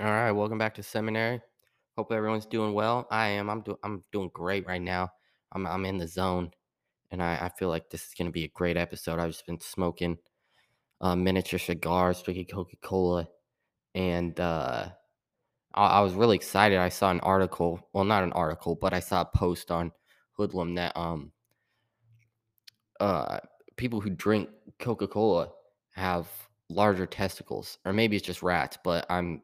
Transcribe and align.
All 0.00 0.06
right, 0.06 0.30
welcome 0.30 0.56
back 0.56 0.74
to 0.76 0.82
seminary. 0.82 1.42
Hope 1.94 2.10
everyone's 2.10 2.46
doing 2.46 2.72
well. 2.72 3.06
I 3.10 3.26
am. 3.26 3.50
I'm 3.50 3.60
doing. 3.60 3.76
I'm 3.84 4.02
doing 4.12 4.30
great 4.32 4.66
right 4.66 4.80
now. 4.80 5.10
I'm. 5.52 5.66
I'm 5.66 5.84
in 5.84 5.98
the 5.98 6.08
zone, 6.08 6.52
and 7.10 7.22
I, 7.22 7.34
I 7.34 7.50
feel 7.50 7.68
like 7.68 7.90
this 7.90 8.06
is 8.06 8.14
to 8.14 8.30
be 8.30 8.44
a 8.44 8.48
great 8.48 8.78
episode. 8.78 9.18
I've 9.18 9.28
just 9.28 9.44
been 9.44 9.60
smoking 9.60 10.16
uh, 11.02 11.14
miniature 11.16 11.58
cigars, 11.58 12.22
drinking 12.22 12.46
Coca 12.46 12.76
Cola, 12.80 13.28
and 13.94 14.40
uh, 14.40 14.88
I, 15.74 15.86
I 15.86 16.00
was 16.00 16.14
really 16.14 16.36
excited. 16.36 16.78
I 16.78 16.88
saw 16.88 17.10
an 17.10 17.20
article. 17.20 17.86
Well, 17.92 18.04
not 18.04 18.24
an 18.24 18.32
article, 18.32 18.76
but 18.76 18.94
I 18.94 19.00
saw 19.00 19.20
a 19.20 19.36
post 19.36 19.70
on 19.70 19.92
Hoodlum 20.38 20.76
that 20.76 20.96
um 20.96 21.30
uh 23.00 23.38
people 23.76 24.00
who 24.00 24.08
drink 24.08 24.48
Coca 24.78 25.06
Cola 25.06 25.50
have 25.90 26.26
larger 26.70 27.04
testicles, 27.04 27.76
or 27.84 27.92
maybe 27.92 28.16
it's 28.16 28.24
just 28.24 28.42
rats. 28.42 28.78
But 28.82 29.04
I'm 29.10 29.42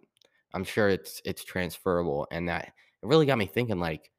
I'm 0.55 0.65
sure 0.65 0.89
it's 0.89 1.21
it's 1.25 1.45
transferable, 1.45 2.27
and 2.31 2.49
that 2.49 2.67
it 2.67 2.73
really 3.07 3.27
got 3.27 3.39
me 3.39 3.47
thinking. 3.47 3.79
Like 3.81 4.11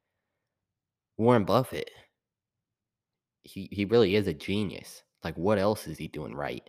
Warren 1.18 1.44
Buffett, 1.44 1.90
he 3.42 3.68
he 3.72 3.84
really 3.84 4.14
is 4.14 4.26
a 4.28 4.34
genius. 4.34 5.02
Like, 5.24 5.36
what 5.36 5.58
else 5.58 5.86
is 5.86 5.98
he 5.98 6.08
doing 6.08 6.34
right 6.34 6.68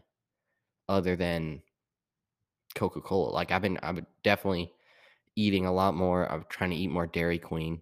other 0.89 1.15
than 1.15 1.61
Coca 2.75 3.01
Cola? 3.01 3.29
Like, 3.31 3.51
I've 3.51 3.61
been 3.61 3.77
I've 3.83 4.03
definitely 4.23 4.73
eating 5.35 5.65
a 5.65 5.73
lot 5.73 5.95
more. 5.95 6.31
I'm 6.31 6.45
trying 6.49 6.71
to 6.71 6.75
eat 6.75 6.91
more 6.91 7.07
Dairy 7.07 7.39
Queen, 7.39 7.81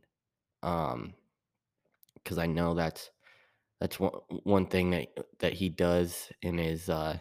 um, 0.63 1.13
because 2.15 2.37
I 2.37 2.45
know 2.47 2.73
that's 2.73 3.11
that's 3.79 3.99
one 3.99 4.13
one 4.43 4.67
thing 4.67 4.91
that 4.91 5.07
that 5.39 5.53
he 5.53 5.69
does 5.69 6.31
in 6.41 6.57
his 6.57 6.89
uh 6.89 7.19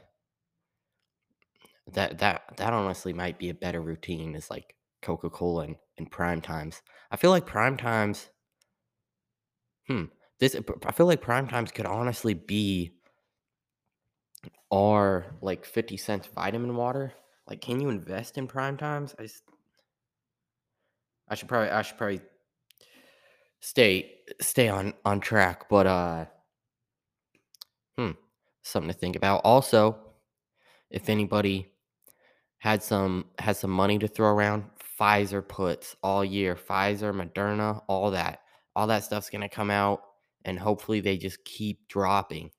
that 1.93 2.19
that 2.19 2.57
that 2.57 2.73
honestly 2.73 3.13
might 3.13 3.39
be 3.39 3.51
a 3.51 3.55
better 3.55 3.81
routine 3.81 4.35
is 4.35 4.51
like 4.51 4.75
Coca 5.03 5.31
Cola 5.31 5.65
and, 5.65 5.77
and 5.99 6.11
prime 6.11 6.41
times. 6.41 6.83
I 7.11 7.17
feel 7.17 7.31
like 7.31 7.47
prime 7.47 7.77
times. 7.77 8.29
Hmm. 9.87 10.05
This 10.41 10.57
I 10.85 10.93
feel 10.93 11.07
like 11.07 11.21
prime 11.21 11.49
times 11.49 11.71
could 11.71 11.87
honestly 11.87 12.35
be 12.35 12.93
our 14.73 15.27
like 15.41 15.65
fifty 15.65 15.97
cents 15.97 16.29
vitamin 16.35 16.77
water. 16.77 17.13
Like, 17.47 17.61
can 17.61 17.81
you 17.81 17.89
invest 17.91 18.39
in 18.39 18.49
prime 18.49 18.77
times? 18.77 19.15
I 19.19 19.23
just, 19.23 19.45
I 21.29 21.37
should 21.37 21.49
probably 21.49 21.71
I 21.71 21.83
should 21.83 21.97
probably 21.97 22.21
stay 23.61 24.17
stay 24.41 24.69
on 24.69 24.95
on 25.05 25.21
track. 25.21 25.69
But 25.69 25.87
uh, 25.87 26.25
hmm, 27.97 28.11
something 28.63 28.93
to 28.93 28.99
think 28.99 29.15
about. 29.17 29.43
Also, 29.45 29.97
if 30.91 31.09
anybody 31.09 31.73
had 32.59 32.83
some 32.83 33.27
had 33.39 33.57
some 33.57 33.71
money 33.71 33.99
to 33.99 34.09
throw 34.09 34.29
around, 34.31 34.65
Pfizer 34.99 35.47
puts 35.47 35.97
all 36.03 36.25
year, 36.25 36.57
Pfizer, 36.57 37.13
Moderna, 37.15 37.83
all 37.89 38.11
that, 38.13 38.41
all 38.75 38.87
that 38.89 39.05
stuff's 39.05 39.31
gonna 39.31 39.49
come 39.49 39.71
out, 39.71 40.03
and 40.45 40.59
hopefully 40.59 41.01
they 41.01 41.17
just 41.19 41.45
keep 41.45 41.87
dropping. 41.89 42.51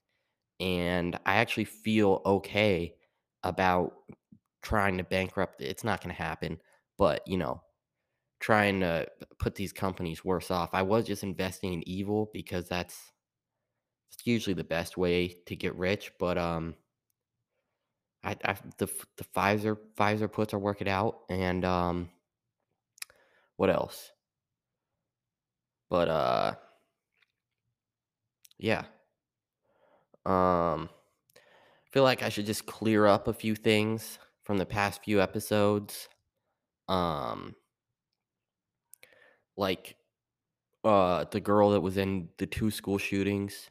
And 0.60 1.20
I 1.26 1.36
actually 1.38 1.66
feel 1.66 2.22
okay 2.26 2.96
about 3.44 3.94
trying 4.64 4.98
to 4.98 5.04
bankrupt. 5.04 5.62
It's 5.62 5.84
not 5.84 6.02
gonna 6.02 6.14
happen, 6.14 6.60
but 6.98 7.22
you 7.28 7.38
know, 7.38 7.62
trying 8.40 8.80
to 8.82 9.08
put 9.40 9.56
these 9.56 9.74
companies 9.74 10.26
worse 10.26 10.52
off. 10.52 10.72
I 10.74 10.84
was 10.84 11.06
just 11.08 11.24
investing 11.24 11.74
in 11.74 11.88
evil 11.90 12.30
because 12.34 12.68
that's 12.70 13.12
it's 14.12 14.26
usually 14.28 14.54
the 14.54 14.64
best 14.64 14.98
way 14.98 15.36
to 15.48 15.56
get 15.56 15.76
rich, 15.76 16.12
but 16.20 16.38
um 16.38 16.76
I, 18.28 18.36
I 18.44 18.56
the 18.78 18.88
the 19.16 19.24
Pfizer 19.24 19.78
Pfizer 19.98 20.30
puts 20.30 20.54
are 20.54 20.60
working 20.60 20.90
out, 20.90 21.20
and 21.30 21.64
um, 21.64 22.10
what 23.56 23.70
else? 23.70 24.12
But 25.90 26.10
uh, 26.10 26.56
yeah. 28.58 28.84
Um, 30.26 30.90
I 31.40 31.90
feel 31.94 32.04
like 32.04 32.22
I 32.22 32.28
should 32.28 32.46
just 32.46 32.66
clear 32.66 33.06
up 33.06 33.30
a 33.30 33.34
few 33.34 33.56
things 33.56 34.20
from 34.44 34.58
the 34.58 34.66
past 34.66 35.06
few 35.06 35.22
episodes. 35.22 36.10
Um, 36.90 37.56
like 39.56 39.96
uh, 40.84 41.24
the 41.32 41.40
girl 41.40 41.70
that 41.70 41.82
was 41.82 41.96
in 41.96 42.28
the 42.40 42.46
two 42.46 42.72
school 42.72 42.98
shootings. 42.98 43.70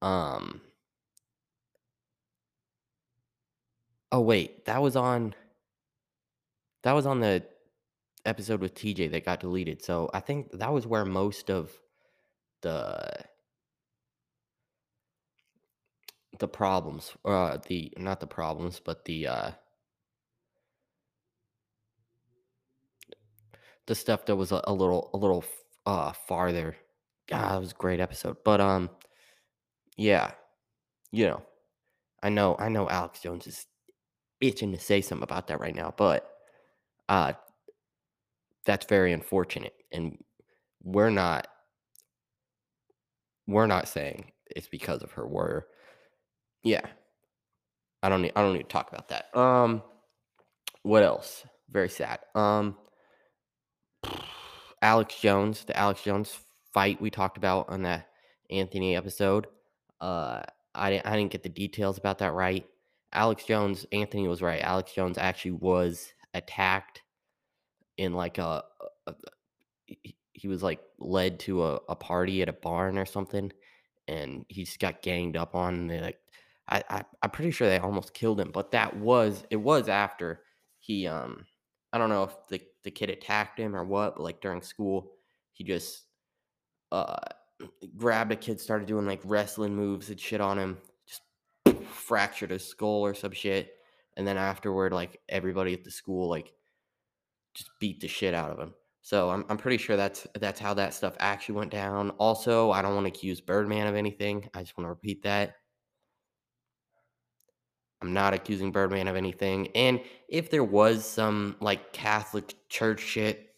Um. 0.00 0.60
Oh 4.12 4.20
wait, 4.20 4.64
that 4.66 4.80
was 4.82 4.96
on. 4.96 5.34
That 6.82 6.92
was 6.92 7.06
on 7.06 7.20
the 7.20 7.44
episode 8.24 8.60
with 8.60 8.74
TJ 8.74 9.08
that 9.08 9.24
got 9.24 9.40
deleted. 9.40 9.82
So 9.82 10.10
I 10.14 10.20
think 10.20 10.50
that 10.52 10.72
was 10.72 10.86
where 10.86 11.04
most 11.04 11.50
of 11.50 11.72
the 12.62 13.24
the 16.38 16.48
problems 16.48 17.12
uh 17.24 17.58
the 17.66 17.92
not 17.96 18.20
the 18.20 18.26
problems 18.26 18.80
but 18.84 19.04
the 19.04 19.26
uh 19.26 19.50
the 23.86 23.94
stuff 23.94 24.26
that 24.26 24.36
was 24.36 24.52
a, 24.52 24.60
a 24.64 24.72
little 24.72 25.10
a 25.14 25.16
little 25.16 25.44
uh 25.86 26.12
farther 26.12 26.76
god 27.26 27.56
it 27.56 27.60
was 27.60 27.72
a 27.72 27.76
great 27.76 28.00
episode 28.00 28.36
but 28.44 28.60
um 28.60 28.90
yeah 29.96 30.32
you 31.12 31.26
know 31.26 31.42
i 32.22 32.28
know 32.28 32.56
i 32.58 32.68
know 32.68 32.88
alex 32.88 33.20
jones 33.20 33.46
is 33.46 33.66
itching 34.40 34.72
to 34.72 34.78
say 34.78 35.00
something 35.00 35.22
about 35.22 35.48
that 35.48 35.60
right 35.60 35.74
now 35.74 35.92
but 35.96 36.30
uh 37.08 37.32
that's 38.64 38.86
very 38.86 39.12
unfortunate 39.12 39.74
and 39.92 40.18
we're 40.82 41.10
not 41.10 41.48
we're 43.46 43.66
not 43.66 43.88
saying 43.88 44.30
it's 44.54 44.68
because 44.68 45.02
of 45.02 45.12
her 45.12 45.26
we're 45.26 45.62
yeah. 46.62 46.86
I 48.02 48.08
don't 48.08 48.22
need 48.22 48.32
i 48.36 48.42
don't 48.42 48.52
need 48.52 48.62
to 48.62 48.68
talk 48.68 48.92
about 48.92 49.08
that. 49.08 49.36
Um 49.36 49.82
what 50.82 51.02
else? 51.02 51.44
Very 51.70 51.88
sad. 51.88 52.20
Um 52.34 52.76
alex 54.80 55.20
jones 55.20 55.64
the 55.64 55.76
alex 55.76 56.04
jones 56.04 56.38
fight 56.72 57.00
we 57.00 57.10
talked 57.10 57.36
about 57.36 57.68
on 57.68 57.82
that 57.82 58.06
anthony 58.48 58.94
episode 58.94 59.48
uh 60.00 60.40
i 60.72 60.88
didn't 60.88 61.04
i 61.04 61.16
didn't 61.16 61.32
get 61.32 61.42
the 61.42 61.48
details 61.48 61.98
about 61.98 62.18
that 62.18 62.32
right 62.32 62.64
alex 63.12 63.44
jones 63.44 63.86
anthony 63.92 64.28
was 64.28 64.42
right 64.42 64.62
alex 64.62 64.92
jones 64.92 65.18
actually 65.18 65.52
was 65.52 66.12
attacked 66.34 67.02
in 67.96 68.12
like 68.12 68.38
a, 68.38 68.62
a, 69.06 69.14
he, 69.86 70.46
was 70.46 70.62
like 70.62 70.80
led 71.00 71.40
to 71.40 71.64
a, 71.64 71.80
a 71.88 71.96
party 71.96 72.42
at 72.42 72.48
a 72.48 72.52
barn 72.52 72.96
or 72.96 73.04
something 73.04 73.52
and 74.06 74.44
he 74.48 74.64
just 74.64 74.78
got 74.78 75.02
ganged 75.02 75.36
up 75.36 75.54
on 75.54 75.74
and 75.74 75.90
they 75.90 76.00
like 76.00 76.18
I, 76.68 76.84
I 76.88 77.02
i'm 77.22 77.30
pretty 77.30 77.50
sure 77.50 77.68
they 77.68 77.78
almost 77.78 78.14
killed 78.14 78.40
him 78.40 78.50
but 78.52 78.70
that 78.70 78.96
was 78.96 79.44
it 79.50 79.56
was 79.56 79.88
after 79.88 80.42
he 80.78 81.06
um 81.06 81.44
i 81.92 81.98
don't 81.98 82.10
know 82.10 82.24
if 82.24 82.48
the, 82.48 82.60
the 82.84 82.90
kid 82.90 83.10
attacked 83.10 83.58
him 83.58 83.74
or 83.74 83.84
what 83.84 84.16
but 84.16 84.22
like 84.22 84.40
during 84.40 84.62
school 84.62 85.12
he 85.52 85.64
just 85.64 86.04
uh 86.92 87.16
grabbed 87.96 88.32
a 88.32 88.36
kid 88.36 88.60
started 88.60 88.86
doing 88.86 89.06
like 89.06 89.20
wrestling 89.24 89.74
moves 89.74 90.08
and 90.10 90.20
shit 90.20 90.40
on 90.40 90.58
him 90.58 90.78
fractured 92.08 92.50
his 92.50 92.64
skull 92.64 93.04
or 93.04 93.14
some 93.14 93.32
shit 93.32 93.74
and 94.16 94.26
then 94.26 94.36
afterward 94.36 94.92
like 94.92 95.20
everybody 95.28 95.74
at 95.74 95.84
the 95.84 95.90
school 95.90 96.28
like 96.28 96.52
just 97.54 97.70
beat 97.80 98.00
the 98.00 98.08
shit 98.08 98.34
out 98.34 98.50
of 98.50 98.58
him 98.58 98.72
so 99.08 99.30
I'm, 99.30 99.44
I'm 99.48 99.56
pretty 99.56 99.78
sure 99.78 99.96
that's 99.96 100.26
that's 100.38 100.60
how 100.60 100.74
that 100.74 100.92
stuff 100.92 101.16
actually 101.18 101.54
went 101.54 101.70
down. 101.70 102.10
Also, 102.18 102.70
I 102.72 102.82
don't 102.82 102.94
want 102.94 103.06
to 103.06 103.08
accuse 103.08 103.40
Birdman 103.40 103.86
of 103.86 103.94
anything. 103.94 104.46
I 104.52 104.60
just 104.60 104.76
want 104.76 104.84
to 104.84 104.90
repeat 104.90 105.22
that. 105.22 105.54
I'm 108.02 108.12
not 108.12 108.34
accusing 108.34 108.70
Birdman 108.70 109.08
of 109.08 109.16
anything. 109.16 109.68
And 109.74 110.00
if 110.28 110.50
there 110.50 110.62
was 110.62 111.06
some 111.06 111.56
like 111.60 111.92
Catholic 111.94 112.54
church 112.68 113.00
shit 113.00 113.54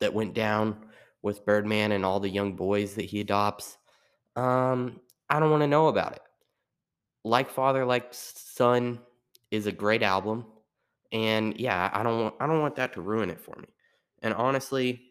that 0.00 0.14
went 0.14 0.32
down 0.32 0.78
with 1.20 1.44
Birdman 1.44 1.92
and 1.92 2.02
all 2.02 2.18
the 2.18 2.30
young 2.30 2.56
boys 2.56 2.94
that 2.94 3.04
he 3.04 3.20
adopts, 3.20 3.76
um, 4.34 4.98
I 5.28 5.38
don't 5.38 5.50
want 5.50 5.62
to 5.62 5.68
know 5.68 5.88
about 5.88 6.12
it. 6.12 6.22
Like 7.26 7.50
Father, 7.50 7.84
Like 7.84 8.08
Son 8.12 9.00
is 9.50 9.66
a 9.66 9.72
great 9.72 10.02
album. 10.02 10.46
And 11.12 11.58
yeah, 11.58 11.90
I 11.92 12.02
don't 12.02 12.22
want 12.22 12.34
I 12.40 12.46
don't 12.46 12.60
want 12.60 12.76
that 12.76 12.94
to 12.94 13.00
ruin 13.02 13.30
it 13.30 13.40
for 13.40 13.56
me. 13.56 13.68
And 14.22 14.34
honestly, 14.34 15.02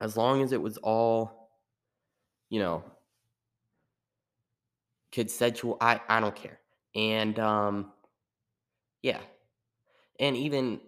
as 0.00 0.16
long 0.16 0.42
as 0.42 0.52
it 0.52 0.62
was 0.62 0.78
all 0.78 1.50
you 2.50 2.58
know, 2.58 2.84
consensual. 5.12 5.76
I 5.80 6.00
I 6.08 6.20
don't 6.20 6.34
care. 6.34 6.60
And 6.94 7.38
um, 7.38 7.92
yeah, 9.02 9.20
and 10.18 10.36
even 10.36 10.80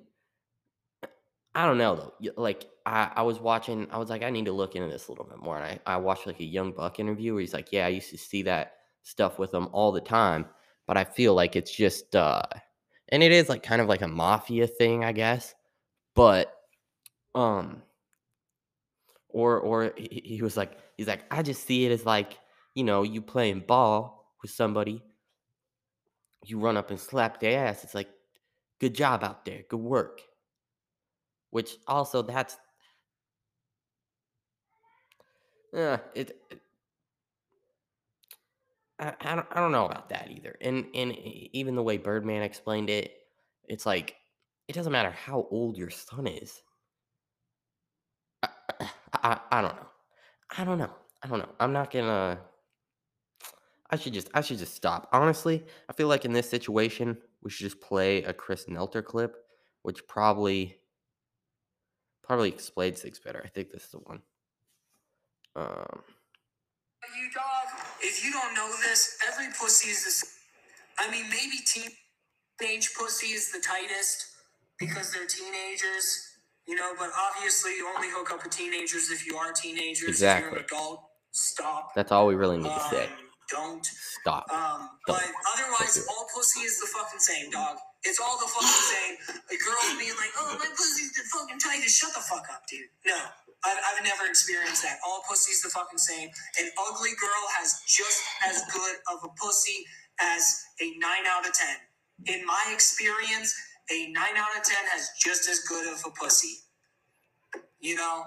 I 1.54 1.66
don't 1.66 1.78
know 1.78 1.96
though. 1.96 2.32
Like 2.36 2.68
I, 2.86 3.10
I 3.16 3.22
was 3.22 3.38
watching, 3.38 3.88
I 3.90 3.98
was 3.98 4.08
like, 4.10 4.22
I 4.22 4.30
need 4.30 4.46
to 4.46 4.52
look 4.52 4.74
into 4.74 4.88
this 4.88 5.08
a 5.08 5.12
little 5.12 5.26
bit 5.26 5.38
more. 5.38 5.56
And 5.58 5.64
I, 5.86 5.94
I 5.94 5.96
watched 5.98 6.26
like 6.26 6.40
a 6.40 6.44
Young 6.44 6.72
Buck 6.72 6.98
interview 6.98 7.34
where 7.34 7.40
he's 7.40 7.52
like, 7.54 7.72
Yeah, 7.72 7.86
I 7.86 7.90
used 7.90 8.10
to 8.10 8.18
see 8.18 8.42
that 8.44 8.76
stuff 9.02 9.38
with 9.38 9.50
them 9.50 9.68
all 9.72 9.92
the 9.92 10.00
time, 10.00 10.46
but 10.86 10.96
I 10.96 11.04
feel 11.04 11.34
like 11.34 11.56
it's 11.56 11.74
just 11.74 12.14
uh 12.16 12.42
and 13.08 13.22
it 13.22 13.32
is 13.32 13.48
like 13.48 13.62
kind 13.62 13.82
of 13.82 13.88
like 13.88 14.02
a 14.02 14.08
mafia 14.08 14.66
thing, 14.66 15.04
I 15.04 15.12
guess. 15.12 15.54
But 16.14 16.54
um 17.34 17.82
or 19.28 19.60
or 19.60 19.92
he, 19.96 20.22
he 20.24 20.42
was 20.42 20.56
like 20.56 20.78
he's 20.96 21.08
like, 21.08 21.24
I 21.30 21.42
just 21.42 21.66
see 21.66 21.86
it 21.86 21.92
as 21.92 22.06
like, 22.06 22.38
you 22.74 22.84
know, 22.84 23.02
you 23.02 23.20
playing 23.22 23.60
ball 23.60 24.34
with 24.42 24.50
somebody, 24.50 25.02
you 26.44 26.58
run 26.58 26.76
up 26.76 26.90
and 26.90 27.00
slap 27.00 27.40
their 27.40 27.66
ass. 27.66 27.84
It's 27.84 27.94
like, 27.94 28.08
good 28.80 28.94
job 28.94 29.24
out 29.24 29.44
there, 29.44 29.62
good 29.68 29.80
work. 29.80 30.22
Which 31.50 31.76
also 31.86 32.22
that's 32.22 32.56
it, 35.72 36.38
it 36.50 36.61
I, 39.02 39.42
I 39.50 39.60
don't 39.60 39.72
know 39.72 39.86
about 39.86 40.08
that 40.10 40.30
either. 40.30 40.56
And 40.60 40.86
and 40.94 41.16
even 41.52 41.74
the 41.74 41.82
way 41.82 41.96
Birdman 41.96 42.42
explained 42.42 42.88
it, 42.88 43.12
it's 43.64 43.84
like 43.84 44.16
it 44.68 44.74
doesn't 44.74 44.92
matter 44.92 45.10
how 45.10 45.46
old 45.50 45.76
your 45.76 45.90
son 45.90 46.26
is. 46.26 46.62
I, 48.42 48.88
I, 49.14 49.40
I 49.50 49.60
don't 49.62 49.76
know. 49.76 49.86
I 50.56 50.64
don't 50.64 50.78
know. 50.78 50.90
I 51.22 51.28
don't 51.28 51.38
know. 51.38 51.48
I'm 51.58 51.72
not 51.72 51.90
gonna. 51.90 52.38
I 53.90 53.96
should 53.96 54.12
just 54.12 54.28
I 54.34 54.40
should 54.40 54.58
just 54.58 54.74
stop. 54.74 55.08
Honestly, 55.12 55.64
I 55.88 55.92
feel 55.92 56.08
like 56.08 56.24
in 56.24 56.32
this 56.32 56.48
situation 56.48 57.18
we 57.42 57.50
should 57.50 57.64
just 57.64 57.80
play 57.80 58.22
a 58.22 58.32
Chris 58.32 58.66
Nelter 58.66 59.04
clip, 59.04 59.36
which 59.82 60.06
probably 60.06 60.76
probably 62.22 62.48
explains 62.48 63.00
things 63.02 63.18
better. 63.18 63.42
I 63.44 63.48
think 63.48 63.70
this 63.70 63.84
is 63.84 63.90
the 63.90 63.98
one. 63.98 64.22
Um, 65.56 66.02
if 68.02 68.24
you 68.24 68.32
don't 68.32 68.54
know 68.54 68.68
this, 68.88 69.16
every 69.30 69.46
pussy 69.58 69.90
is 69.90 70.04
the 70.04 70.10
same. 70.10 70.30
I 70.98 71.10
mean, 71.10 71.24
maybe 71.30 71.58
teenage 71.66 72.90
pussy 72.98 73.28
is 73.28 73.50
the 73.52 73.60
tightest 73.60 74.26
because 74.78 75.12
they're 75.12 75.26
teenagers, 75.26 76.20
you 76.66 76.74
know, 76.76 76.92
but 76.98 77.10
obviously 77.34 77.72
you 77.76 77.88
only 77.94 78.08
hook 78.10 78.30
up 78.30 78.42
with 78.44 78.52
teenagers 78.52 79.10
if 79.10 79.26
you 79.26 79.36
are 79.36 79.52
teenagers. 79.52 79.98
If 79.98 80.20
you're 80.20 80.30
Exactly. 80.36 80.58
an 80.58 80.64
adult, 80.64 81.04
stop. 81.30 81.94
that's 81.94 82.12
all 82.12 82.26
we 82.26 82.34
really 82.34 82.58
need 82.58 82.68
to 82.74 82.86
say. 82.90 83.04
Um, 83.04 83.10
don't. 83.50 83.86
Stop. 83.86 84.46
Um, 84.52 84.88
Don't. 85.06 85.18
but 85.18 85.24
otherwise, 85.54 85.94
Don't 85.94 85.94
do 85.94 86.00
it. 86.00 86.06
all 86.16 86.26
pussy 86.34 86.60
is 86.60 86.78
the 86.80 86.86
fucking 86.86 87.18
same, 87.20 87.50
dog. 87.50 87.76
It's 88.04 88.18
all 88.18 88.38
the 88.38 88.50
fucking 88.50 88.86
same. 88.90 89.14
A 89.50 89.56
girl 89.62 89.82
being 89.98 90.16
like, 90.18 90.34
oh, 90.38 90.56
my 90.58 90.66
pussy's 90.74 91.12
the 91.14 91.22
fucking 91.30 91.58
tightest. 91.58 91.98
Shut 92.00 92.14
the 92.14 92.20
fuck 92.20 92.46
up, 92.50 92.66
dude. 92.66 92.90
No. 93.06 93.18
I've, 93.64 93.78
I've 93.78 94.02
never 94.04 94.26
experienced 94.26 94.82
that. 94.82 94.98
All 95.06 95.22
pussy's 95.28 95.62
the 95.62 95.70
fucking 95.70 95.98
same. 95.98 96.28
An 96.60 96.70
ugly 96.90 97.14
girl 97.20 97.44
has 97.58 97.80
just 97.86 98.20
as 98.48 98.62
good 98.72 98.96
of 99.14 99.22
a 99.24 99.30
pussy 99.38 99.86
as 100.20 100.64
a 100.80 100.90
9 100.98 101.02
out 101.30 101.46
of 101.46 101.54
10. 101.54 102.34
In 102.34 102.46
my 102.46 102.70
experience, 102.74 103.54
a 103.90 104.10
9 104.10 104.16
out 104.16 104.56
of 104.58 104.62
10 104.64 104.76
has 104.92 105.10
just 105.22 105.48
as 105.48 105.60
good 105.60 105.86
of 105.92 106.02
a 106.06 106.10
pussy. 106.10 106.58
You 107.80 107.96
know, 107.96 108.24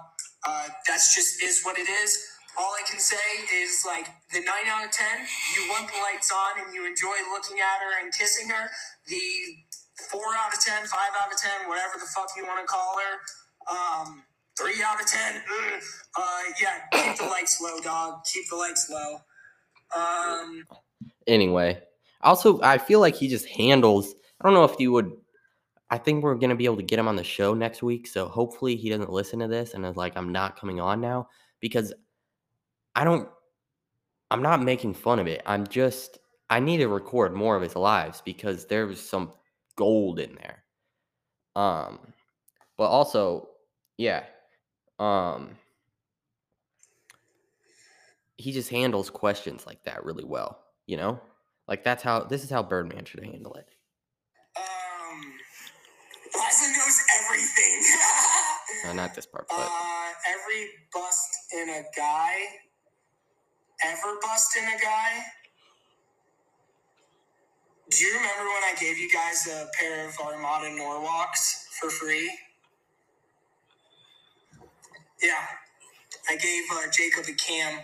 uh, 0.48 0.68
that's 0.88 1.16
just 1.16 1.44
is 1.44 1.64
what 1.64 1.78
it 1.78 1.88
is. 1.90 2.20
All 2.58 2.72
I 2.72 2.84
can 2.88 3.00
say 3.00 3.20
is 3.60 3.84
like 3.86 4.08
the 4.32 4.40
9 4.40 4.48
out 4.72 4.86
of 4.86 4.92
10, 4.92 5.28
you 5.56 5.68
want 5.70 5.88
the 5.92 6.00
lights 6.00 6.32
on 6.32 6.64
and 6.64 6.74
you 6.74 6.88
enjoy 6.88 7.16
looking 7.32 7.60
at 7.60 7.84
her 7.84 8.04
and 8.04 8.14
kissing 8.14 8.48
her. 8.50 8.72
The 9.08 9.20
4 10.12 10.22
out 10.38 10.54
of 10.54 10.60
ten, 10.60 10.86
five 10.88 11.12
out 11.22 11.32
of 11.32 11.40
10, 11.40 11.70
whatever 11.70 11.94
the 12.00 12.06
fuck 12.14 12.30
you 12.36 12.46
want 12.46 12.60
to 12.60 12.68
call 12.68 12.96
her. 12.98 14.04
Um, 14.04 14.24
3 14.58 14.74
out 14.84 15.02
of 15.02 15.08
10. 15.08 15.36
ugh. 15.38 15.82
Uh, 16.18 16.42
yeah, 16.62 16.80
keep 16.92 17.18
the 17.18 17.26
lights 17.26 17.62
low, 17.62 17.80
dog. 17.82 18.24
Keep 18.32 18.50
the 18.50 18.56
lights 18.56 18.90
low. 18.90 19.18
Um, 19.96 20.64
anyway 21.28 21.80
also 22.22 22.62
i 22.62 22.78
feel 22.78 23.00
like 23.00 23.16
he 23.16 23.28
just 23.28 23.48
handles 23.48 24.16
i 24.42 24.46
don't 24.48 24.54
know 24.54 24.64
if 24.64 24.80
you 24.80 24.92
would 24.92 25.12
i 25.90 25.98
think 25.98 26.24
we're 26.24 26.36
to 26.36 26.56
be 26.56 26.66
able 26.66 26.76
to 26.76 26.84
get 26.84 27.00
him 27.00 27.08
on 27.08 27.16
the 27.16 27.24
show 27.24 27.54
next 27.54 27.84
week 27.84 28.08
so 28.08 28.28
hopefully 28.28 28.76
he 28.76 28.90
doesn't 28.90 29.12
listen 29.12 29.40
to 29.40 29.48
this 29.48 29.74
and 29.74 29.86
is 29.86 29.96
like 29.96 30.16
i'm 30.16 30.32
not 30.32 30.60
coming 30.60 30.80
on 30.80 31.02
now 31.02 31.28
because 31.60 31.94
i 32.96 33.04
don't 33.04 33.28
i'm 34.32 34.42
not 34.42 34.62
making 34.62 34.94
fun 34.94 35.20
of 35.20 35.28
it 35.28 35.42
i'm 35.46 35.66
just 35.68 36.20
i 36.50 36.60
need 36.60 36.78
to 36.78 36.88
record 36.88 37.34
more 37.34 37.56
of 37.56 37.62
his 37.62 37.76
lives 37.76 38.22
because 38.26 38.66
there 38.66 38.88
was 38.88 39.00
some 39.00 39.32
gold 39.76 40.20
in 40.20 40.36
there 40.36 40.64
um 41.56 42.00
but 42.78 42.86
also 42.86 43.48
yeah 43.98 44.24
um 45.00 45.58
he 48.38 48.52
just 48.52 48.70
handles 48.70 49.10
questions 49.10 49.66
like 49.66 49.84
that 49.84 50.04
really 50.06 50.26
well 50.26 50.60
you 50.88 50.98
know 50.98 51.20
like 51.68 51.84
that's 51.84 52.04
how 52.04 52.20
this 52.22 52.44
is 52.44 52.50
how 52.50 52.62
birdman 52.64 53.06
should 53.06 53.24
handle 53.24 53.54
it 53.56 53.68
um, 54.58 55.22
Liza 56.34 56.68
knows 56.78 57.02
everything. 57.20 57.84
Uh, 58.86 58.94
not 58.94 59.16
this 59.16 59.26
part, 59.26 59.48
but 59.50 59.58
Uh, 59.58 60.12
every 60.28 60.70
bust 60.94 61.30
in 61.54 61.70
a 61.70 61.84
guy, 61.96 62.36
ever 63.84 64.20
bust 64.22 64.56
in 64.58 64.64
a 64.66 64.78
guy. 64.80 65.24
Do 67.90 68.04
you 68.04 68.14
remember 68.16 68.46
when 68.46 68.64
I 68.64 68.76
gave 68.80 68.98
you 68.98 69.10
guys 69.12 69.48
a 69.48 69.68
pair 69.80 70.08
of 70.08 70.16
Armada 70.20 70.70
Norwalks 70.70 71.68
for 71.80 71.90
free? 71.90 72.32
Yeah, 75.22 75.46
I 76.30 76.36
gave 76.38 76.64
uh, 76.74 76.92
Jacob 76.92 77.26
and 77.28 77.40
Cam 77.40 77.80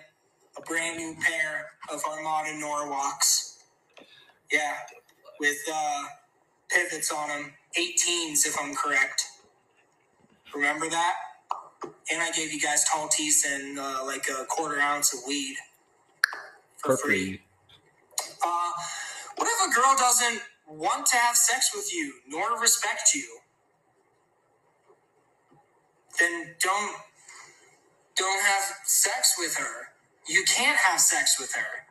a 0.58 0.62
brand 0.62 0.98
new 0.98 1.16
pair 1.22 1.68
of 1.94 2.02
Armada 2.10 2.52
Norwalks. 2.52 3.58
Yeah, 4.52 4.74
with 5.40 5.58
uh, 5.72 6.04
pivots 6.70 7.12
on 7.12 7.30
them, 7.30 7.54
18s 7.78 8.46
if 8.48 8.58
I'm 8.62 8.76
correct. 8.76 9.26
Remember 10.54 10.90
that? 10.90 11.14
And 12.12 12.22
I 12.22 12.32
gave 12.32 12.52
you 12.52 12.60
guys 12.60 12.86
tall 12.92 13.08
teas 13.08 13.46
and 13.50 13.80
uh, 13.80 14.04
like 14.06 14.28
a 14.30 14.46
quarter 14.46 14.80
ounce 14.80 15.14
of 15.14 15.20
weed 15.28 15.56
for, 16.78 16.98
free. 16.98 17.42
Uh, 18.46 18.72
what 19.42 19.50
if 19.50 19.72
a 19.72 19.74
girl 19.74 19.96
doesn't 19.98 20.40
want 20.68 21.08
to 21.08 21.18
have 21.18 21.36
sex 21.36 21.72
with 21.74 21.92
you 21.92 22.14
nor 22.28 22.60
respect 22.62 23.16
you? 23.16 23.26
Then 26.20 26.54
don't 26.62 26.96
don't 28.16 28.44
have 28.44 28.64
sex 28.86 29.34
with 29.40 29.56
her. 29.56 29.88
You 30.30 30.44
can't 30.48 30.78
have 30.78 31.00
sex 31.00 31.40
with 31.40 31.52
her. 31.56 31.88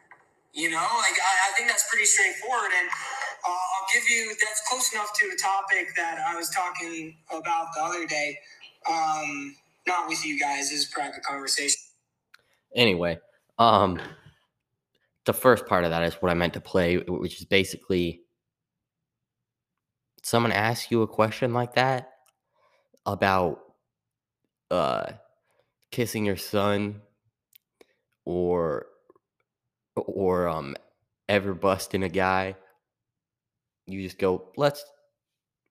You 0.53 0.71
know, 0.71 0.77
like 0.77 1.19
I, 1.21 1.51
I 1.51 1.57
think 1.57 1.67
that's 1.69 1.89
pretty 1.91 2.05
straightforward, 2.05 2.71
and 2.79 2.89
uh, 2.89 3.51
I'll 3.51 3.89
give 3.93 4.09
you 4.09 4.29
that's 4.41 4.63
close 4.69 4.93
enough 4.93 5.13
to 5.19 5.27
a 5.35 5.37
topic 5.37 5.89
that 5.97 6.21
I 6.25 6.37
was 6.37 6.51
talking 6.51 7.17
about 7.33 7.75
the 7.75 7.83
other 7.83 8.07
day. 8.07 8.39
Um, 8.89 9.57
not 9.89 10.09
with 10.09 10.25
you 10.25 10.39
guys, 10.39 10.71
this 10.71 10.83
is 10.83 10.87
private 10.87 11.25
conversation. 11.25 11.81
Anyway, 12.77 13.19
um, 13.59 14.01
the 15.31 15.39
first 15.39 15.65
part 15.65 15.85
of 15.85 15.91
that 15.91 16.03
is 16.03 16.15
what 16.15 16.33
I 16.33 16.35
meant 16.35 16.55
to 16.55 16.61
play, 16.61 16.97
which 16.97 17.39
is 17.39 17.45
basically 17.45 18.23
someone 20.25 20.51
asks 20.51 20.91
you 20.91 21.03
a 21.03 21.07
question 21.07 21.55
like 21.55 21.77
that 21.77 22.11
about 23.07 23.61
uh 24.73 25.13
kissing 25.93 26.27
your 26.27 26.37
son 26.37 27.01
or 28.25 28.87
or 29.95 30.49
um 30.49 30.75
ever 31.29 31.55
busting 31.55 32.03
a 32.03 32.09
guy 32.09 32.57
you 33.87 34.03
just 34.03 34.19
go 34.19 34.51
let's 34.57 34.85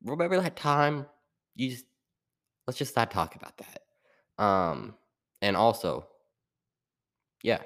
remember 0.04 0.40
that 0.40 0.56
time. 0.56 1.06
You 1.56 1.72
just 1.72 1.86
let's 2.66 2.78
just 2.78 2.96
not 2.96 3.12
talk 3.12 3.36
about 3.36 3.58
that. 3.58 4.44
Um 4.44 4.96
and 5.42 5.58
also 5.58 6.08
yeah 7.44 7.62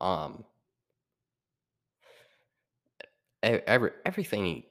um 0.00 0.44
every 3.44 3.90
everything 4.06 4.62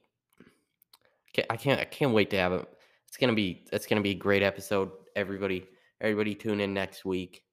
i 1.50 1.56
can't 1.58 1.80
i 1.80 1.86
can't 1.86 2.14
wait 2.14 2.30
to 2.30 2.38
have 2.38 2.54
it 2.54 2.68
it's 3.14 3.18
gonna 3.20 3.34
be 3.34 3.64
it's 3.72 3.86
gonna 3.86 4.02
be 4.02 4.10
a 4.10 4.16
great 4.16 4.42
episode. 4.42 4.90
Everybody 5.16 5.68
everybody 6.02 6.34
tune 6.34 6.60
in 6.60 6.74
next 6.74 7.06
week. 7.06 7.44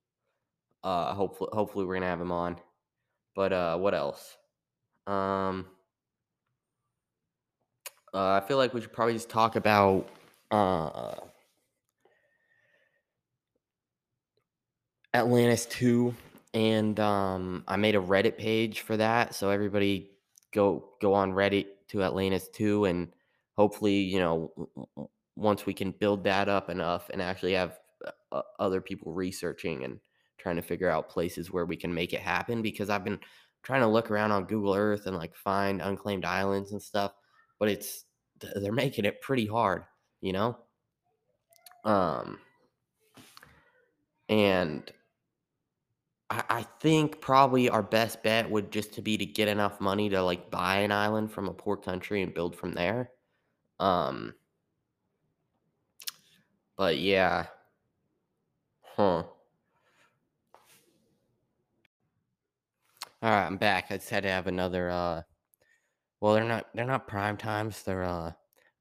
Uh 0.83 1.13
hopefully 1.13 1.51
hopefully 1.53 1.85
we're 1.85 1.97
gonna 1.97 2.07
have 2.07 2.19
him 2.19 2.33
on. 2.33 2.57
But 3.35 3.53
uh 3.53 3.77
what 3.77 3.93
else? 3.93 4.39
Um 5.07 5.67
uh, 8.15 8.31
i 8.31 8.41
feel 8.41 8.57
like 8.57 8.73
we 8.73 8.81
should 8.81 8.93
probably 8.93 9.13
just 9.13 9.29
talk 9.29 9.55
about 9.55 10.09
uh 10.51 11.17
atlantis 15.13 15.67
2 15.67 16.15
and 16.55 16.99
um, 16.99 17.65
I 17.69 17.77
made 17.77 17.95
a 17.95 18.01
Reddit 18.01 18.37
page 18.37 18.81
for 18.81 18.97
that. 18.97 19.37
So 19.37 19.51
everybody 19.51 20.11
go 20.53 20.91
go 21.01 21.15
on 21.15 21.33
Reddit 21.33 21.67
to 21.89 22.03
Atlantis 22.03 22.49
2, 22.49 22.87
and 22.87 23.09
hopefully, 23.57 23.99
you 23.99 24.19
know, 24.19 24.53
once 25.37 25.67
we 25.67 25.75
can 25.75 25.93
build 25.93 26.25
that 26.25 26.49
up 26.49 26.71
enough 26.71 27.09
and 27.11 27.23
actually 27.23 27.53
have 27.53 27.79
uh, 28.33 28.43
other 28.59 28.81
people 28.81 29.13
researching 29.13 29.85
and 29.85 29.99
trying 30.39 30.57
to 30.57 30.63
figure 30.63 30.89
out 30.89 31.09
places 31.09 31.51
where 31.51 31.67
we 31.67 31.77
can 31.77 31.93
make 31.93 32.13
it 32.13 32.21
happen. 32.21 32.63
Because 32.63 32.91
I've 32.91 33.05
been 33.05 33.21
trying 33.63 33.83
to 33.83 33.87
look 33.87 34.11
around 34.11 34.33
on 34.33 34.45
Google 34.45 34.75
Earth 34.75 35.07
and 35.07 35.17
like 35.17 35.35
find 35.35 35.83
unclaimed 35.83 36.25
islands 36.25 36.73
and 36.73 36.83
stuff, 36.83 37.13
but 37.59 37.69
it's 37.69 38.05
they're 38.57 38.73
making 38.73 39.05
it 39.05 39.21
pretty 39.21 39.47
hard, 39.47 39.85
you 40.21 40.33
know. 40.33 40.59
Um, 41.85 42.39
and 44.29 44.91
I, 46.31 46.43
I 46.49 46.63
think 46.81 47.21
probably 47.21 47.69
our 47.69 47.83
best 47.83 48.23
bet 48.23 48.51
would 48.51 48.71
just 48.73 48.95
to 48.95 49.03
be 49.03 49.17
to 49.19 49.27
get 49.27 49.49
enough 49.49 49.81
money 49.81 50.09
to 50.11 50.23
like 50.23 50.51
buy 50.51 50.79
an 50.79 50.93
island 50.93 51.33
from 51.33 51.49
a 51.49 51.55
poor 51.55 51.77
country 51.77 52.23
and 52.23 52.33
build 52.35 52.57
from 52.57 52.73
there. 52.73 53.11
Um, 53.81 54.35
but 56.77 56.99
yeah, 56.99 57.47
huh. 58.97 59.25
All 63.23 63.31
right, 63.31 63.47
I'm 63.47 63.57
back. 63.57 63.87
I 63.91 63.97
just 63.97 64.11
had 64.11 64.25
to 64.25 64.29
have 64.29 64.47
another. 64.47 64.91
Uh, 64.91 65.23
well, 66.21 66.35
they're 66.35 66.45
not. 66.45 66.67
They're 66.75 66.87
not 66.87 67.09
prime 67.09 67.37
times. 67.37 67.83
They're. 67.83 68.05
Uh, 68.05 68.33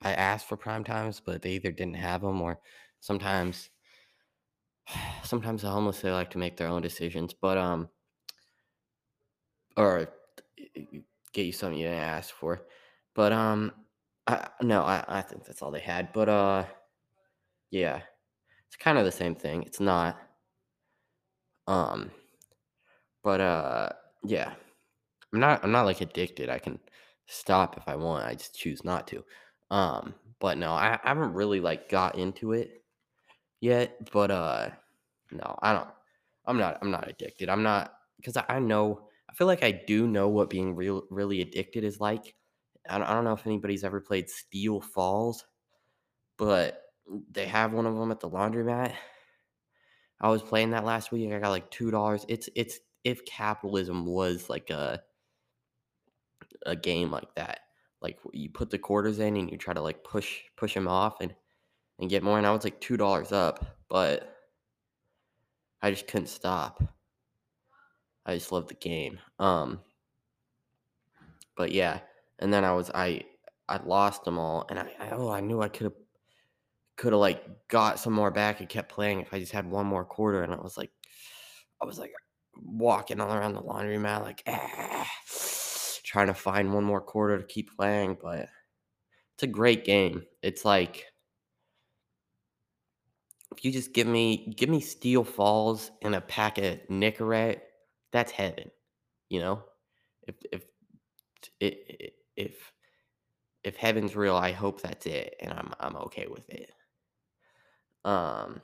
I 0.01 0.13
asked 0.13 0.48
for 0.48 0.58
prime 0.58 0.84
times, 0.84 1.22
but 1.25 1.41
they 1.41 1.51
either 1.53 1.72
didn't 1.72 1.96
have 1.96 2.22
them 2.22 2.41
or 2.41 2.60
sometimes. 3.01 3.70
Sometimes 5.24 5.62
the 5.62 5.69
homeless 5.69 6.01
they 6.01 6.12
like 6.12 6.31
to 6.31 6.38
make 6.38 6.58
their 6.58 6.67
own 6.67 6.81
decisions, 6.81 7.34
but 7.34 7.58
um, 7.58 7.89
or 9.77 10.10
get 11.34 11.46
you 11.46 11.51
something 11.51 11.79
you 11.79 11.88
didn't 11.88 12.00
ask 12.03 12.34
for. 12.34 12.62
But 13.15 13.31
um, 13.34 13.72
I 14.27 14.50
no, 14.62 14.84
I 14.84 15.03
I 15.08 15.22
think 15.22 15.46
that's 15.46 15.62
all 15.62 15.72
they 15.72 15.79
had. 15.79 16.13
But 16.13 16.29
uh, 16.29 16.65
yeah, 17.72 18.01
it's 18.67 18.77
kind 18.77 18.98
of 18.98 19.05
the 19.05 19.12
same 19.12 19.36
thing. 19.36 19.63
It's 19.63 19.79
not. 19.79 20.17
Um, 21.67 22.12
but 23.24 23.41
uh, 23.41 23.89
yeah, 24.24 24.53
I'm 25.34 25.39
not 25.39 25.63
I'm 25.63 25.72
not 25.72 25.86
like 25.86 26.01
addicted. 26.01 26.50
I 26.50 26.60
can 26.60 26.79
stop 27.27 27.77
if 27.77 27.88
I 27.88 27.96
want. 27.96 28.25
I 28.25 28.36
just 28.36 28.55
choose 28.55 28.84
not 28.84 29.08
to. 29.10 29.24
Um, 29.72 30.15
but 30.39 30.58
no, 30.58 30.72
I, 30.74 31.00
I 31.03 31.10
haven't 31.10 31.34
really 31.34 31.60
like 31.60 31.89
got 31.89 32.17
into 32.17 32.53
it 32.53 32.78
yet. 33.61 34.11
But 34.11 34.31
uh, 34.31 34.69
no, 35.31 35.57
I 35.61 35.73
don't. 35.73 35.89
I'm 36.45 36.57
not. 36.57 36.77
I'm 36.81 36.91
not 36.91 37.07
addicted. 37.09 37.49
I'm 37.49 37.63
not 37.63 37.93
because 38.17 38.37
I, 38.37 38.45
I 38.49 38.59
know. 38.59 39.07
I 39.29 39.33
feel 39.33 39.47
like 39.47 39.63
I 39.63 39.71
do 39.71 40.07
know 40.07 40.27
what 40.27 40.49
being 40.49 40.75
real 40.75 41.03
really 41.09 41.41
addicted 41.41 41.83
is 41.83 41.99
like. 41.99 42.35
I 42.89 42.97
don't, 42.97 43.07
I 43.07 43.13
don't 43.13 43.25
know 43.25 43.33
if 43.33 43.45
anybody's 43.45 43.83
ever 43.83 44.01
played 44.01 44.29
Steel 44.29 44.81
Falls, 44.81 45.45
but 46.37 46.81
they 47.31 47.45
have 47.45 47.73
one 47.73 47.85
of 47.85 47.95
them 47.95 48.11
at 48.11 48.19
the 48.19 48.29
laundromat. 48.29 48.93
I 50.21 50.29
was 50.29 50.41
playing 50.41 50.71
that 50.71 50.85
last 50.85 51.11
week. 51.11 51.31
I 51.31 51.39
got 51.39 51.49
like 51.49 51.69
two 51.71 51.91
dollars. 51.91 52.25
It's 52.27 52.49
it's 52.55 52.79
if 53.03 53.25
capitalism 53.25 54.05
was 54.05 54.49
like 54.49 54.69
a 54.69 55.01
a 56.65 56.75
game 56.75 57.11
like 57.11 57.33
that, 57.35 57.61
like 58.01 58.19
you 58.33 58.49
put 58.49 58.69
the 58.69 58.79
quarters 58.79 59.19
in 59.19 59.37
and 59.37 59.49
you 59.49 59.57
try 59.57 59.73
to 59.73 59.81
like 59.81 60.03
push 60.03 60.41
push 60.57 60.73
them 60.73 60.87
off 60.87 61.21
and 61.21 61.33
and 62.00 62.10
get 62.10 62.24
more. 62.24 62.38
And 62.38 62.48
I 62.48 62.51
was 62.51 62.63
like 62.63 62.82
two 62.82 62.98
dollars 62.98 63.32
up, 63.32 63.65
but 63.89 64.36
I 65.82 65.91
just 65.91 66.08
couldn't 66.08 66.27
stop. 66.27 66.82
I 68.25 68.36
just 68.36 68.51
loved 68.51 68.70
the 68.70 68.75
game. 68.75 69.20
Um, 69.39 69.79
but 71.56 71.72
yeah, 71.72 72.00
and 72.39 72.53
then 72.53 72.63
I 72.63 72.74
was 72.74 72.89
I 72.94 73.24
I 73.68 73.82
lost 73.84 74.24
them 74.24 74.39
all, 74.39 74.65
and 74.70 74.79
I, 74.79 74.91
I 75.00 75.10
oh 75.12 75.29
I 75.29 75.41
knew 75.41 75.62
I 75.62 75.70
could 75.70 75.86
have 75.86 75.94
could 76.96 77.13
have 77.13 77.20
like 77.20 77.44
got 77.70 78.00
some 78.00 78.13
more 78.13 78.32
back 78.32 78.60
and 78.60 78.70
kept 78.70 78.91
playing 78.91 79.22
if 79.22 79.34
I 79.34 79.39
just 79.39 79.51
had 79.51 79.70
one 79.70 79.86
more 79.86 80.06
quarter, 80.06 80.44
and 80.44 80.53
I 80.53 80.58
was 80.58 80.77
like 80.77 80.91
I 81.82 81.86
was 81.86 82.00
like 82.00 82.13
walking 82.56 83.22
all 83.22 83.34
around 83.34 83.53
the 83.53 83.62
laundromat 83.62 84.24
like 84.24 84.44
ah, 84.48 85.08
trying 86.03 86.27
to 86.27 86.34
find 86.34 86.74
one 86.74 86.84
more 86.84 87.01
quarter 87.01 87.38
to 87.38 87.46
keep 87.46 87.75
playing, 87.75 88.18
but 88.22 88.48
it's 89.36 89.44
a 89.44 89.48
great 89.48 89.86
game. 89.86 90.24
It's 90.41 90.65
like 90.65 91.06
if 93.56 93.65
you 93.65 93.72
just 93.72 93.94
give 93.94 94.08
me 94.08 94.53
give 94.58 94.70
me 94.70 94.79
Steel 94.79 95.24
Falls 95.24 95.91
and 96.01 96.15
a 96.15 96.22
pack 96.22 96.58
of 96.58 96.79
Nicorette, 96.89 97.62
that's 98.12 98.32
heaven. 98.32 98.72
You 99.29 99.39
know, 99.41 99.63
if 100.27 100.36
if 100.51 100.63
if 102.36 102.72
if 103.63 103.75
heaven's 103.75 104.15
real, 104.15 104.36
I 104.36 104.51
hope 104.51 104.82
that's 104.82 105.06
it, 105.06 105.36
and 105.39 105.53
I'm 105.53 105.74
I'm 105.79 105.96
okay 105.98 106.27
with 106.27 106.50
it. 106.50 106.72
Um, 108.06 108.62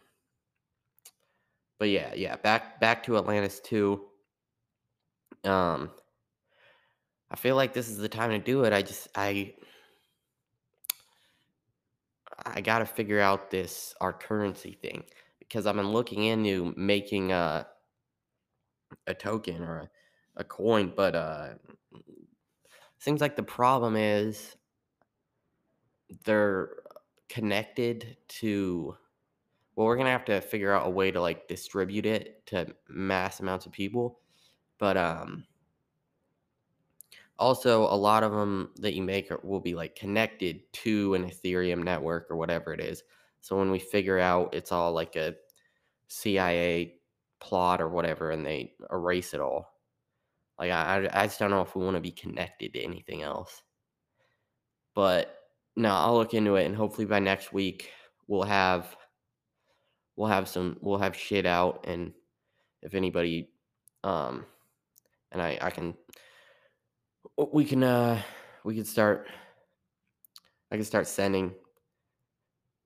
but 1.80 1.90
yeah, 1.90 2.14
yeah, 2.14 2.36
back 2.38 2.80
back 2.80 3.04
to 3.04 3.18
Atlantis 3.18 3.60
two. 3.60 4.06
Um, 5.44 5.92
I 7.30 7.36
feel 7.36 7.56
like 7.56 7.74
this 7.74 7.90
is 7.90 7.98
the 7.98 8.10
time 8.10 8.32
to 8.32 8.40
do 8.40 8.64
it. 8.64 8.74
I 8.74 8.82
just 8.82 9.08
I 9.16 9.56
I 12.46 12.62
got 12.62 12.80
to 12.80 12.86
figure 12.86 13.20
out 13.20 13.50
this 13.50 13.94
our 14.02 14.14
currency 14.14 14.78
thing 14.82 15.04
because 15.40 15.66
I've 15.66 15.76
been 15.76 15.92
looking 15.92 16.24
into 16.24 16.74
making 16.78 17.32
a 17.32 17.68
a 19.08 19.14
token 19.14 19.64
or 19.64 19.80
a, 19.80 19.90
a 20.38 20.44
coin, 20.44 20.94
but 20.96 21.16
uh, 21.16 21.50
seems 23.00 23.22
like 23.22 23.36
the 23.36 23.44
problem 23.44 23.96
is 23.96 24.56
they're 26.24 26.70
connected 27.30 28.18
to. 28.28 28.96
Well, 29.76 29.88
we're 29.88 29.98
gonna 29.98 30.12
have 30.12 30.26
to 30.26 30.40
figure 30.40 30.72
out 30.72 30.88
a 30.88 30.90
way 30.90 31.12
to 31.12 31.20
like 31.20 31.48
distribute 31.48 32.06
it 32.06 32.46
to 32.48 32.74
mass 32.88 33.42
amounts 33.42 33.66
of 33.66 33.74
people, 33.74 34.20
but 34.80 34.96
um, 34.96 35.46
also 37.38 37.84
a 37.84 37.96
lot 37.96 38.24
of 38.24 38.32
them 38.32 38.70
that 38.78 38.94
you 38.94 39.04
make 39.04 39.30
will 39.44 39.60
be 39.60 39.76
like 39.76 39.96
connected 39.96 40.62
to 40.74 41.14
an 41.16 41.30
Ethereum 41.30 41.84
network 41.84 42.28
or 42.30 42.38
whatever 42.38 42.74
it 42.74 42.80
is. 42.80 43.04
So 43.42 43.58
when 43.58 43.72
we 43.72 43.80
figure 43.80 44.20
out 44.20 44.54
it's 44.54 44.72
all 44.72 44.94
like 44.94 45.16
a 45.16 45.36
CIA 46.08 46.96
plot 47.40 47.82
or 47.82 47.90
whatever, 47.90 48.32
and 48.32 48.46
they 48.46 48.74
erase 48.92 49.34
it 49.34 49.42
all. 49.42 49.74
Like 50.58 50.72
I, 50.72 51.08
I 51.14 51.28
just 51.28 51.40
don't 51.40 51.52
know 51.52 51.62
if 51.62 51.76
we 51.76 51.84
want 51.84 51.96
to 51.96 52.02
be 52.02 52.12
connected 52.12 52.74
to 52.74 52.84
anything 52.84 53.22
else. 53.22 53.62
But 54.94 55.38
no, 55.76 55.90
I'll 55.90 56.16
look 56.16 56.34
into 56.34 56.56
it, 56.56 56.66
and 56.66 56.76
hopefully 56.76 57.06
by 57.06 57.20
next 57.20 57.52
week 57.52 57.92
we'll 58.28 58.44
have 58.44 58.96
we'll 60.16 60.30
have 60.30 60.48
some 60.48 60.78
we'll 60.82 61.00
have 61.00 61.16
shit 61.16 61.46
out, 61.46 61.86
and 61.88 62.14
if 62.82 62.94
anybody, 62.94 63.50
um, 64.04 64.46
and 65.32 65.42
I 65.42 65.58
I 65.62 65.70
can 65.70 65.96
we 67.52 67.66
can 67.66 67.84
uh 67.84 68.22
we 68.64 68.76
can 68.76 68.86
start 68.86 69.28
I 70.72 70.76
can 70.76 70.86
start 70.86 71.08
sending 71.08 71.54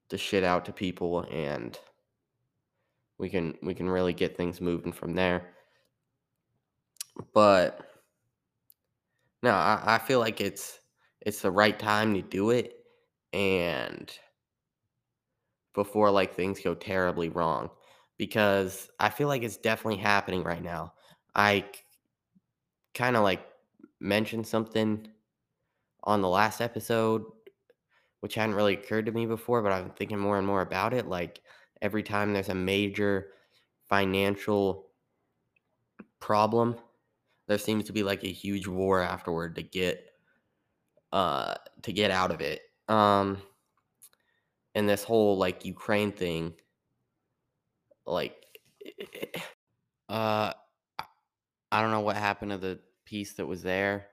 the 0.09 0.17
shit 0.17 0.43
out 0.43 0.65
to 0.65 0.73
people 0.73 1.25
and 1.31 1.77
we 3.17 3.29
can 3.29 3.55
we 3.61 3.73
can 3.73 3.89
really 3.89 4.13
get 4.13 4.35
things 4.35 4.61
moving 4.61 4.91
from 4.91 5.13
there. 5.13 5.49
But 7.33 7.81
no, 9.43 9.51
I, 9.51 9.81
I 9.85 9.97
feel 9.99 10.19
like 10.19 10.41
it's 10.41 10.79
it's 11.21 11.41
the 11.41 11.51
right 11.51 11.77
time 11.77 12.13
to 12.13 12.21
do 12.21 12.49
it 12.49 12.75
and 13.33 14.11
before 15.73 16.09
like 16.09 16.33
things 16.33 16.59
go 16.61 16.73
terribly 16.73 17.29
wrong 17.29 17.69
because 18.17 18.89
I 18.99 19.09
feel 19.09 19.27
like 19.27 19.43
it's 19.43 19.57
definitely 19.57 20.01
happening 20.01 20.43
right 20.43 20.63
now. 20.63 20.93
I 21.35 21.65
kind 22.93 23.15
of 23.15 23.23
like 23.23 23.41
mentioned 23.99 24.47
something 24.47 25.07
on 26.03 26.21
the 26.21 26.29
last 26.29 26.61
episode 26.61 27.23
which 28.21 28.35
hadn't 28.35 28.55
really 28.55 28.73
occurred 28.73 29.05
to 29.05 29.11
me 29.11 29.25
before, 29.25 29.61
but 29.61 29.81
been 29.81 29.91
thinking 29.91 30.19
more 30.19 30.37
and 30.37 30.45
more 30.45 30.61
about 30.61 30.93
it. 30.93 31.07
Like 31.07 31.41
every 31.81 32.03
time 32.03 32.33
there's 32.33 32.49
a 32.49 32.55
major 32.55 33.31
financial 33.87 34.87
problem, 36.19 36.75
there 37.47 37.57
seems 37.57 37.85
to 37.85 37.93
be 37.93 38.03
like 38.03 38.23
a 38.23 38.31
huge 38.31 38.67
war 38.67 39.01
afterward 39.01 39.55
to 39.55 39.63
get 39.63 40.05
uh 41.11 41.55
to 41.81 41.91
get 41.91 42.11
out 42.11 42.31
of 42.31 42.41
it. 42.41 42.61
Um 42.87 43.41
and 44.75 44.87
this 44.87 45.03
whole 45.03 45.37
like 45.37 45.65
Ukraine 45.65 46.11
thing 46.11 46.53
like 48.05 48.45
uh 50.09 50.53
I 50.99 51.03
I 51.71 51.81
don't 51.81 51.91
know 51.91 52.01
what 52.01 52.15
happened 52.15 52.51
to 52.51 52.57
the 52.57 52.79
piece 53.09 53.33
that 53.33 53.45
was 53.45 53.63
there 53.63 54.07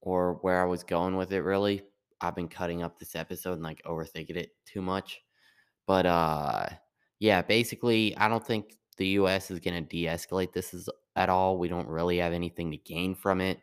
or 0.00 0.34
where 0.42 0.62
I 0.62 0.66
was 0.66 0.84
going 0.84 1.16
with 1.16 1.32
it 1.32 1.40
really. 1.40 1.82
I've 2.20 2.34
been 2.34 2.48
cutting 2.48 2.82
up 2.82 2.98
this 2.98 3.14
episode 3.16 3.54
and 3.54 3.62
like 3.62 3.82
overthinking 3.84 4.36
it 4.36 4.50
too 4.64 4.82
much. 4.82 5.20
But 5.86 6.06
uh 6.06 6.66
yeah, 7.18 7.42
basically 7.42 8.16
I 8.16 8.28
don't 8.28 8.46
think 8.46 8.76
the 8.96 9.08
US 9.20 9.50
is 9.50 9.60
going 9.60 9.82
to 9.82 9.88
de-escalate 9.88 10.52
this 10.52 10.74
is 10.74 10.88
at 11.16 11.28
all. 11.28 11.58
We 11.58 11.68
don't 11.68 11.88
really 11.88 12.18
have 12.18 12.32
anything 12.32 12.70
to 12.70 12.76
gain 12.76 13.14
from 13.14 13.40
it, 13.40 13.60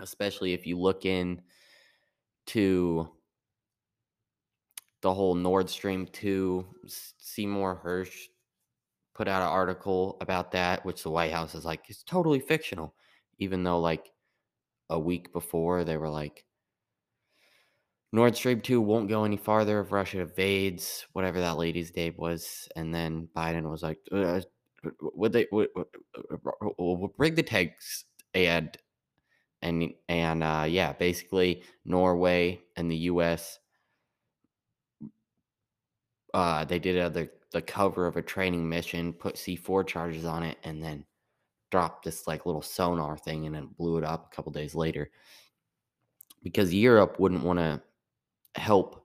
especially 0.00 0.52
if 0.52 0.66
you 0.66 0.78
look 0.78 1.04
in 1.04 1.42
to 2.46 3.08
the 5.02 5.12
whole 5.12 5.34
Nord 5.34 5.68
Stream 5.68 6.06
2. 6.06 6.66
Seymour 7.18 7.80
Hersh 7.84 8.28
put 9.14 9.28
out 9.28 9.42
an 9.42 9.48
article 9.48 10.16
about 10.20 10.50
that, 10.52 10.84
which 10.84 11.02
the 11.02 11.10
White 11.10 11.32
House 11.32 11.54
is 11.54 11.64
like, 11.64 11.82
it's 11.88 12.02
totally 12.02 12.40
fictional. 12.40 12.94
Even 13.38 13.62
though, 13.62 13.80
like, 13.80 14.10
a 14.90 14.98
week 14.98 15.32
before, 15.32 15.84
they 15.84 15.96
were 15.96 16.10
like, 16.10 16.44
Nord 18.14 18.36
Stream 18.36 18.60
2 18.60 18.80
won't 18.80 19.08
go 19.08 19.24
any 19.24 19.36
farther 19.36 19.80
if 19.80 19.90
Russia 19.90 20.20
evades 20.20 21.04
whatever 21.14 21.40
that 21.40 21.58
lady's 21.58 21.94
name 21.96 22.14
was. 22.16 22.68
And 22.76 22.94
then 22.94 23.28
Biden 23.36 23.68
was 23.68 23.82
like, 23.82 23.98
uh, 24.12 24.40
would 25.00 25.32
they 25.32 25.48
would, 25.50 25.68
would, 26.78 27.16
bring 27.16 27.34
the 27.34 27.42
tanks 27.42 28.04
and 28.34 28.76
and 29.62 29.92
and 30.08 30.44
uh, 30.44 30.66
yeah, 30.68 30.92
basically 30.92 31.64
Norway 31.84 32.60
and 32.76 32.88
the 32.88 32.96
U.S. 32.96 33.58
Uh, 36.32 36.64
they 36.64 36.78
did 36.78 37.14
the 37.14 37.30
the 37.50 37.62
cover 37.62 38.06
of 38.06 38.16
a 38.16 38.22
training 38.22 38.68
mission, 38.68 39.12
put 39.12 39.36
C4 39.36 39.86
charges 39.86 40.24
on 40.24 40.42
it, 40.42 40.58
and 40.62 40.82
then 40.82 41.04
dropped 41.74 42.04
this 42.04 42.28
like 42.28 42.46
little 42.46 42.62
sonar 42.62 43.18
thing, 43.18 43.46
and 43.46 43.54
then 43.56 43.66
blew 43.76 43.98
it 43.98 44.04
up 44.04 44.28
a 44.30 44.36
couple 44.36 44.52
days 44.52 44.76
later 44.76 45.10
because 46.44 46.72
Europe 46.72 47.18
wouldn't 47.18 47.42
want 47.42 47.58
to 47.58 47.82
help 48.54 49.04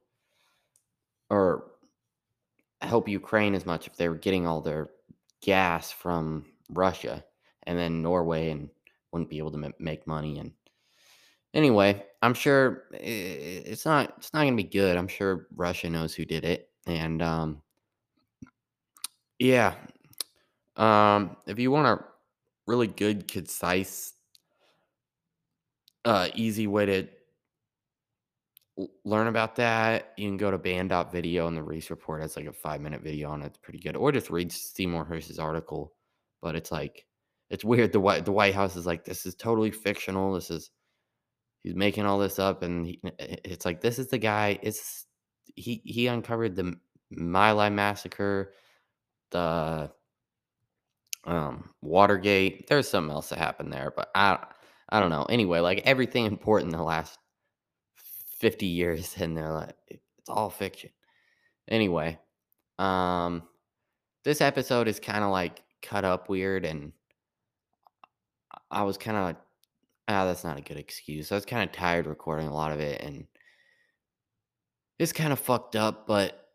or 1.32 1.72
help 2.82 3.10
Ukraine 3.10 3.56
as 3.56 3.66
much 3.66 3.88
if 3.88 3.96
they 3.96 4.08
were 4.08 4.20
getting 4.20 4.46
all 4.46 4.62
their 4.62 4.92
gas 5.42 5.92
from 5.92 6.46
Russia, 6.70 7.24
and 7.64 7.76
then 7.76 8.04
Norway 8.04 8.52
and 8.52 8.70
wouldn't 9.12 9.32
be 9.32 9.40
able 9.40 9.52
to 9.54 9.74
make 9.80 10.06
money. 10.06 10.38
And 10.38 10.52
anyway, 11.56 12.06
I'm 12.22 12.36
sure 12.36 12.84
it's 12.94 13.84
not 13.84 14.14
it's 14.18 14.32
not 14.32 14.44
gonna 14.44 14.56
be 14.56 14.64
good. 14.64 14.96
I'm 14.96 15.08
sure 15.08 15.48
Russia 15.56 15.90
knows 15.90 16.14
who 16.14 16.24
did 16.24 16.44
it, 16.44 16.70
and 16.86 17.20
um, 17.24 17.64
yeah, 19.40 19.74
um, 20.76 21.36
if 21.48 21.58
you 21.58 21.72
want 21.72 21.88
a 21.88 22.06
really 22.70 22.88
good, 22.88 23.28
concise, 23.28 24.14
uh, 26.06 26.30
easy 26.36 26.68
way 26.68 26.86
to 26.86 27.08
learn 29.04 29.28
about 29.28 29.56
that, 29.58 30.14
you 30.18 30.28
can 30.28 30.38
go 30.38 30.52
to 30.52 30.58
banned.video 30.58 31.48
and 31.48 31.58
the 31.58 31.64
Reese 31.64 31.90
report 31.90 32.22
has 32.22 32.38
like 32.38 32.46
a 32.46 32.54
five 32.54 32.82
minute 32.82 33.02
video 33.02 33.30
on 33.30 33.42
it. 33.42 33.48
It's 33.48 33.58
pretty 33.58 33.80
good. 33.80 33.96
Or 33.96 34.12
just 34.12 34.30
read 34.30 34.52
Seymour 34.52 35.04
Hersh's 35.04 35.40
article. 35.40 35.94
But 36.42 36.56
it's 36.56 36.72
like 36.72 37.06
it's 37.50 37.66
weird. 37.66 37.92
The 37.92 38.00
White 38.00 38.26
the 38.26 38.32
White 38.32 38.56
House 38.56 38.76
is 38.76 38.86
like, 38.86 39.04
this 39.04 39.26
is 39.26 39.36
totally 39.36 39.72
fictional. 39.72 40.34
This 40.34 40.50
is 40.50 40.70
he's 41.64 41.76
making 41.76 42.06
all 42.06 42.20
this 42.20 42.40
up, 42.40 42.64
and 42.64 42.86
he, 42.86 43.02
it's 43.20 43.66
like 43.66 43.82
this 43.82 44.00
is 44.00 44.08
the 44.08 44.18
guy. 44.18 44.58
It's 44.62 45.06
he 45.56 45.82
he 45.84 46.08
uncovered 46.08 46.56
the 46.56 46.76
My 47.12 47.52
Lai 47.52 47.70
massacre, 47.70 48.54
the 49.32 49.92
um 51.26 51.70
Watergate. 51.82 52.68
There's 52.68 52.90
something 52.90 53.14
else 53.14 53.30
that 53.30 53.40
happened 53.40 53.74
there, 53.74 53.92
but 53.96 54.10
I 54.16 54.40
I 54.90 55.00
don't 55.00 55.12
know. 55.12 55.26
Anyway, 55.30 55.60
like 55.60 55.82
everything 55.86 56.26
important 56.28 56.74
in 56.74 56.78
the 56.78 56.84
last 56.84 57.18
50 58.40 58.66
years 58.66 59.16
and 59.18 59.36
they're 59.36 59.52
like 59.52 59.76
it's 59.88 60.30
all 60.30 60.50
fiction 60.50 60.90
anyway 61.68 62.18
um 62.80 63.44
this 64.24 64.42
episode 64.42 64.88
is 64.88 65.00
kind 65.00 65.24
of 65.24 65.30
like 65.30 65.62
cut 65.82 66.06
up 66.06 66.30
weird 66.30 66.66
and 66.66 66.94
i 68.72 68.84
was 68.84 68.98
kind 68.98 69.18
of 69.18 69.24
like 69.24 69.38
ah 70.08 70.26
that's 70.26 70.44
not 70.44 70.58
a 70.58 70.62
good 70.62 70.78
excuse 70.78 71.32
i 71.32 71.36
was 71.36 71.46
kind 71.46 71.68
of 71.68 71.76
tired 71.76 72.08
recording 72.08 72.48
a 72.48 72.54
lot 72.54 72.72
of 72.72 72.80
it 72.80 73.02
and 73.02 73.28
it's 74.98 75.14
kind 75.14 75.34
of 75.34 75.40
fucked 75.40 75.76
up 75.76 76.08
but 76.08 76.49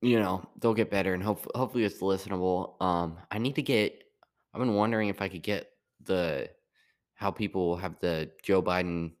you 0.00 0.18
know 0.18 0.48
they'll 0.60 0.74
get 0.74 0.90
better 0.90 1.14
and 1.14 1.22
hope, 1.22 1.46
hopefully 1.54 1.84
it's 1.84 2.00
listenable 2.00 2.80
um 2.82 3.18
i 3.30 3.38
need 3.38 3.54
to 3.54 3.62
get 3.62 4.04
i've 4.54 4.60
been 4.60 4.74
wondering 4.74 5.08
if 5.08 5.20
i 5.20 5.28
could 5.28 5.42
get 5.42 5.70
the 6.04 6.48
how 7.14 7.30
people 7.30 7.76
have 7.76 7.98
the 8.00 8.30
joe 8.42 8.62
biden 8.62 9.12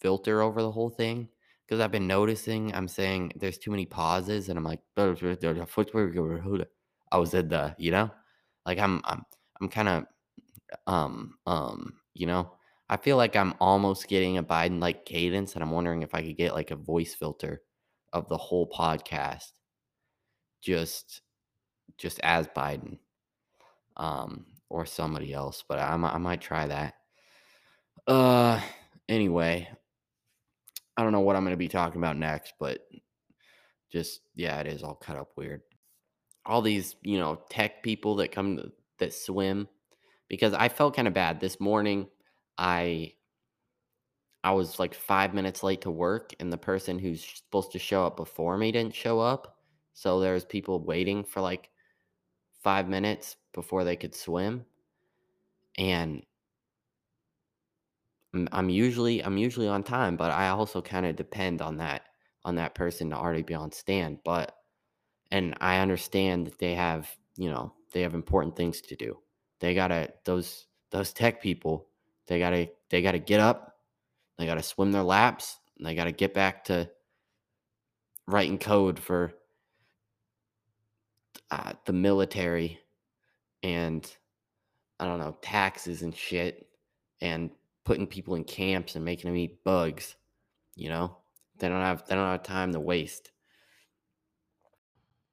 filter 0.00 0.42
over 0.42 0.62
the 0.62 0.70
whole 0.70 0.90
thing 0.90 1.28
because 1.66 1.80
I've 1.80 1.90
been 1.92 2.06
noticing 2.06 2.74
I'm 2.74 2.88
saying 2.88 3.32
there's 3.36 3.56
too 3.56 3.70
many 3.70 3.86
pauses, 3.86 4.50
and 4.50 4.58
I'm 4.58 4.64
like, 4.64 4.80
I 4.98 5.04
was 7.18 7.34
at 7.34 7.48
the, 7.48 7.74
you 7.78 7.90
know, 7.90 8.10
like 8.66 8.78
I'm 8.78 9.00
I'm 9.04 9.24
I'm 9.60 9.68
kind 9.68 9.88
of 9.88 10.04
um 10.86 11.38
um 11.46 11.94
you 12.14 12.26
know? 12.26 12.52
I 12.90 12.98
feel 12.98 13.16
like 13.16 13.36
I'm 13.36 13.54
almost 13.58 14.06
getting 14.08 14.36
a 14.36 14.44
Biden 14.44 14.80
like 14.80 15.06
cadence, 15.06 15.54
and 15.54 15.62
I'm 15.64 15.70
wondering 15.70 16.02
if 16.02 16.14
I 16.14 16.22
could 16.22 16.36
get 16.36 16.52
like 16.54 16.70
a 16.72 16.76
voice 16.76 17.14
filter 17.14 17.62
of 18.12 18.28
the 18.28 18.36
whole 18.36 18.68
podcast, 18.68 19.52
just 20.62 21.20
just 21.98 22.20
as 22.20 22.46
Biden, 22.48 22.98
um 23.96 24.46
or 24.72 24.86
somebody 24.86 25.34
else, 25.34 25.62
but 25.68 25.78
I, 25.78 25.92
I 25.92 26.18
might 26.18 26.40
try 26.40 26.66
that. 26.66 26.94
Uh, 28.06 28.58
anyway, 29.06 29.68
I 30.96 31.02
don't 31.02 31.12
know 31.12 31.20
what 31.20 31.36
I'm 31.36 31.44
going 31.44 31.52
to 31.52 31.58
be 31.58 31.68
talking 31.68 32.00
about 32.00 32.16
next, 32.16 32.54
but 32.58 32.80
just 33.92 34.22
yeah, 34.34 34.58
it 34.60 34.66
is 34.66 34.82
all 34.82 34.94
cut 34.94 35.18
up 35.18 35.32
weird. 35.36 35.60
All 36.46 36.62
these, 36.62 36.96
you 37.02 37.18
know, 37.18 37.42
tech 37.50 37.82
people 37.82 38.16
that 38.16 38.32
come 38.32 38.56
to, 38.56 38.72
that 38.98 39.12
swim 39.12 39.68
because 40.28 40.54
I 40.54 40.68
felt 40.70 40.96
kind 40.96 41.06
of 41.06 41.14
bad 41.14 41.38
this 41.38 41.60
morning. 41.60 42.08
I 42.56 43.12
I 44.42 44.52
was 44.52 44.78
like 44.80 44.94
5 44.94 45.34
minutes 45.34 45.62
late 45.62 45.82
to 45.82 45.90
work 45.90 46.32
and 46.40 46.52
the 46.52 46.58
person 46.58 46.98
who's 46.98 47.24
supposed 47.24 47.72
to 47.72 47.78
show 47.78 48.06
up 48.06 48.16
before 48.16 48.56
me 48.56 48.72
didn't 48.72 48.94
show 48.94 49.20
up. 49.20 49.58
So 49.94 50.20
there's 50.20 50.44
people 50.44 50.80
waiting 50.80 51.24
for 51.24 51.40
like 51.40 51.70
5 52.62 52.88
minutes 52.88 53.36
before 53.52 53.84
they 53.84 53.96
could 53.96 54.14
swim. 54.14 54.64
And 55.78 56.22
I'm 58.50 58.70
usually 58.70 59.22
I'm 59.22 59.36
usually 59.36 59.68
on 59.68 59.82
time, 59.82 60.16
but 60.16 60.30
I 60.30 60.48
also 60.48 60.80
kind 60.80 61.06
of 61.06 61.16
depend 61.16 61.60
on 61.60 61.76
that 61.78 62.02
on 62.44 62.56
that 62.56 62.74
person 62.74 63.10
to 63.10 63.16
already 63.16 63.42
be 63.42 63.54
on 63.54 63.72
stand. 63.72 64.18
But 64.24 64.56
and 65.30 65.54
I 65.60 65.78
understand 65.80 66.46
that 66.46 66.58
they 66.58 66.74
have 66.74 67.08
you 67.36 67.50
know 67.50 67.72
they 67.92 68.02
have 68.02 68.14
important 68.14 68.56
things 68.56 68.80
to 68.82 68.96
do. 68.96 69.18
They 69.60 69.74
gotta 69.74 70.12
those 70.24 70.66
those 70.90 71.12
tech 71.12 71.42
people. 71.42 71.88
They 72.26 72.38
gotta 72.38 72.70
they 72.90 73.02
gotta 73.02 73.18
get 73.18 73.40
up. 73.40 73.76
They 74.38 74.46
gotta 74.46 74.62
swim 74.62 74.92
their 74.92 75.02
laps. 75.02 75.58
they 75.80 75.94
gotta 75.94 76.12
get 76.12 76.32
back 76.32 76.64
to 76.64 76.90
writing 78.26 78.58
code 78.58 78.98
for 78.98 79.34
uh, 81.50 81.72
the 81.86 81.92
military 81.92 82.78
and 83.62 84.10
I 84.98 85.04
don't 85.04 85.18
know 85.18 85.36
taxes 85.42 86.02
and 86.02 86.14
shit 86.14 86.66
and 87.20 87.50
putting 87.84 88.06
people 88.06 88.34
in 88.34 88.44
camps 88.44 88.94
and 88.96 89.04
making 89.04 89.30
them 89.30 89.36
eat 89.36 89.64
bugs. 89.64 90.16
You 90.74 90.88
know, 90.88 91.16
they 91.58 91.68
don't 91.68 91.82
have 91.82 92.06
they 92.06 92.14
don't 92.14 92.30
have 92.30 92.42
time 92.42 92.72
to 92.72 92.80
waste. 92.80 93.30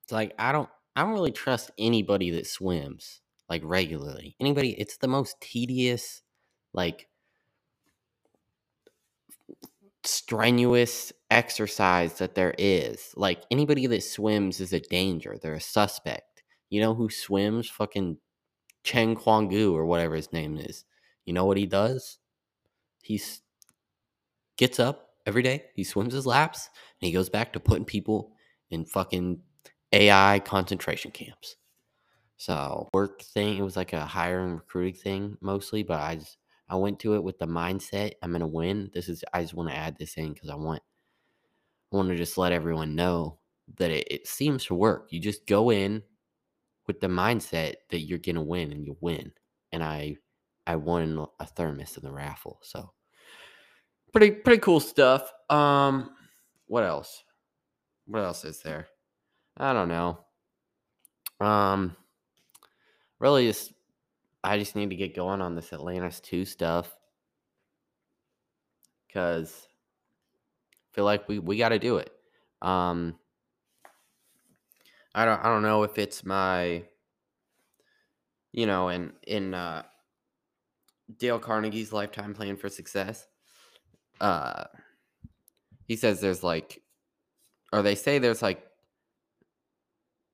It's 0.03 0.11
like 0.11 0.33
I 0.39 0.51
don't 0.51 0.69
I 0.95 1.03
don't 1.03 1.13
really 1.13 1.31
trust 1.31 1.71
anybody 1.77 2.31
that 2.31 2.47
swims 2.47 3.21
like 3.49 3.61
regularly. 3.63 4.35
Anybody, 4.39 4.71
it's 4.71 4.97
the 4.97 5.07
most 5.07 5.39
tedious, 5.41 6.21
like 6.73 7.07
strenuous 10.03 11.11
exercise 11.31 12.17
that 12.17 12.35
there 12.35 12.55
is. 12.57 13.13
Like 13.15 13.43
anybody 13.51 13.87
that 13.87 14.03
swims 14.03 14.59
is 14.59 14.73
a 14.73 14.79
danger. 14.79 15.37
They're 15.41 15.53
a 15.53 15.61
suspect. 15.61 16.43
You 16.69 16.81
know 16.81 16.93
who 16.93 17.09
swims? 17.09 17.69
Fucking 17.69 18.17
Cheng 18.83 19.15
Gu 19.15 19.75
or 19.75 19.85
whatever 19.85 20.15
his 20.15 20.31
name 20.33 20.57
is. 20.57 20.85
You 21.25 21.33
know 21.33 21.45
what 21.45 21.57
he 21.57 21.65
does? 21.65 22.17
He 23.03 23.21
gets 24.57 24.79
up 24.79 25.09
every 25.25 25.43
day, 25.43 25.65
he 25.75 25.83
swims 25.83 26.13
his 26.13 26.25
laps, 26.25 26.69
and 26.99 27.07
he 27.07 27.13
goes 27.13 27.29
back 27.29 27.53
to 27.53 27.59
putting 27.59 27.85
people 27.85 28.33
in 28.71 28.85
fucking 28.85 29.39
AI 29.91 30.39
concentration 30.39 31.11
camps. 31.11 31.55
So 32.37 32.89
work 32.93 33.21
thing, 33.21 33.57
it 33.57 33.61
was 33.61 33.75
like 33.75 33.93
a 33.93 34.05
hiring 34.05 34.55
recruiting 34.55 34.99
thing 34.99 35.37
mostly, 35.41 35.83
but 35.83 35.99
I 35.99 36.15
just 36.15 36.37
I 36.69 36.75
went 36.75 36.99
to 36.99 37.15
it 37.15 37.23
with 37.23 37.39
the 37.39 37.47
mindset 37.47 38.13
I'm 38.21 38.31
gonna 38.31 38.47
win. 38.47 38.91
This 38.93 39.09
is 39.09 39.23
I 39.33 39.41
just 39.41 39.53
want 39.53 39.69
to 39.69 39.75
add 39.75 39.97
this 39.97 40.15
in 40.15 40.33
because 40.33 40.49
I 40.49 40.55
want 40.55 40.81
want 41.91 42.09
to 42.09 42.15
just 42.15 42.37
let 42.37 42.51
everyone 42.51 42.95
know 42.95 43.39
that 43.77 43.91
it, 43.91 44.07
it 44.09 44.27
seems 44.27 44.65
to 44.65 44.75
work. 44.75 45.07
You 45.09 45.19
just 45.19 45.45
go 45.47 45.71
in 45.71 46.03
with 46.87 46.99
the 46.99 47.07
mindset 47.07 47.75
that 47.89 48.01
you're 48.01 48.19
gonna 48.19 48.43
win 48.43 48.71
and 48.71 48.85
you 48.85 48.97
win. 49.01 49.31
And 49.71 49.83
I 49.83 50.17
I 50.65 50.75
won 50.75 51.25
a 51.39 51.45
thermos 51.45 51.97
in 51.97 52.03
the 52.03 52.11
raffle. 52.11 52.59
So 52.61 52.91
pretty 54.11 54.31
pretty 54.31 54.59
cool 54.59 54.79
stuff. 54.79 55.31
Um, 55.49 56.11
what 56.67 56.83
else? 56.83 57.23
What 58.05 58.23
else 58.23 58.43
is 58.45 58.61
there? 58.61 58.87
I 59.57 59.73
don't 59.73 59.87
know. 59.87 60.19
Um, 61.39 61.95
really 63.19 63.47
just 63.47 63.73
I 64.43 64.57
just 64.57 64.75
need 64.75 64.89
to 64.89 64.95
get 64.95 65.15
going 65.15 65.41
on 65.41 65.55
this 65.55 65.73
Atlantis 65.73 66.19
2 66.21 66.45
stuff. 66.45 66.95
Cause 69.13 69.67
feel 70.99 71.05
like 71.05 71.29
we, 71.29 71.39
we 71.39 71.55
gotta 71.55 71.79
do 71.79 71.95
it. 71.95 72.11
Um 72.61 73.17
I 75.15 75.23
don't 75.23 75.39
I 75.39 75.45
don't 75.45 75.61
know 75.61 75.83
if 75.83 75.97
it's 75.97 76.25
my 76.25 76.83
you 78.51 78.65
know, 78.65 78.89
in 78.89 79.13
in 79.25 79.53
uh 79.53 79.83
Dale 81.17 81.39
Carnegie's 81.39 81.93
lifetime 81.93 82.33
plan 82.33 82.57
for 82.57 82.67
success. 82.67 83.27
Uh 84.19 84.65
he 85.85 85.95
says 85.95 86.19
there's 86.19 86.43
like 86.43 86.81
or 87.71 87.81
they 87.81 87.95
say 87.95 88.19
there's 88.19 88.41
like 88.41 88.67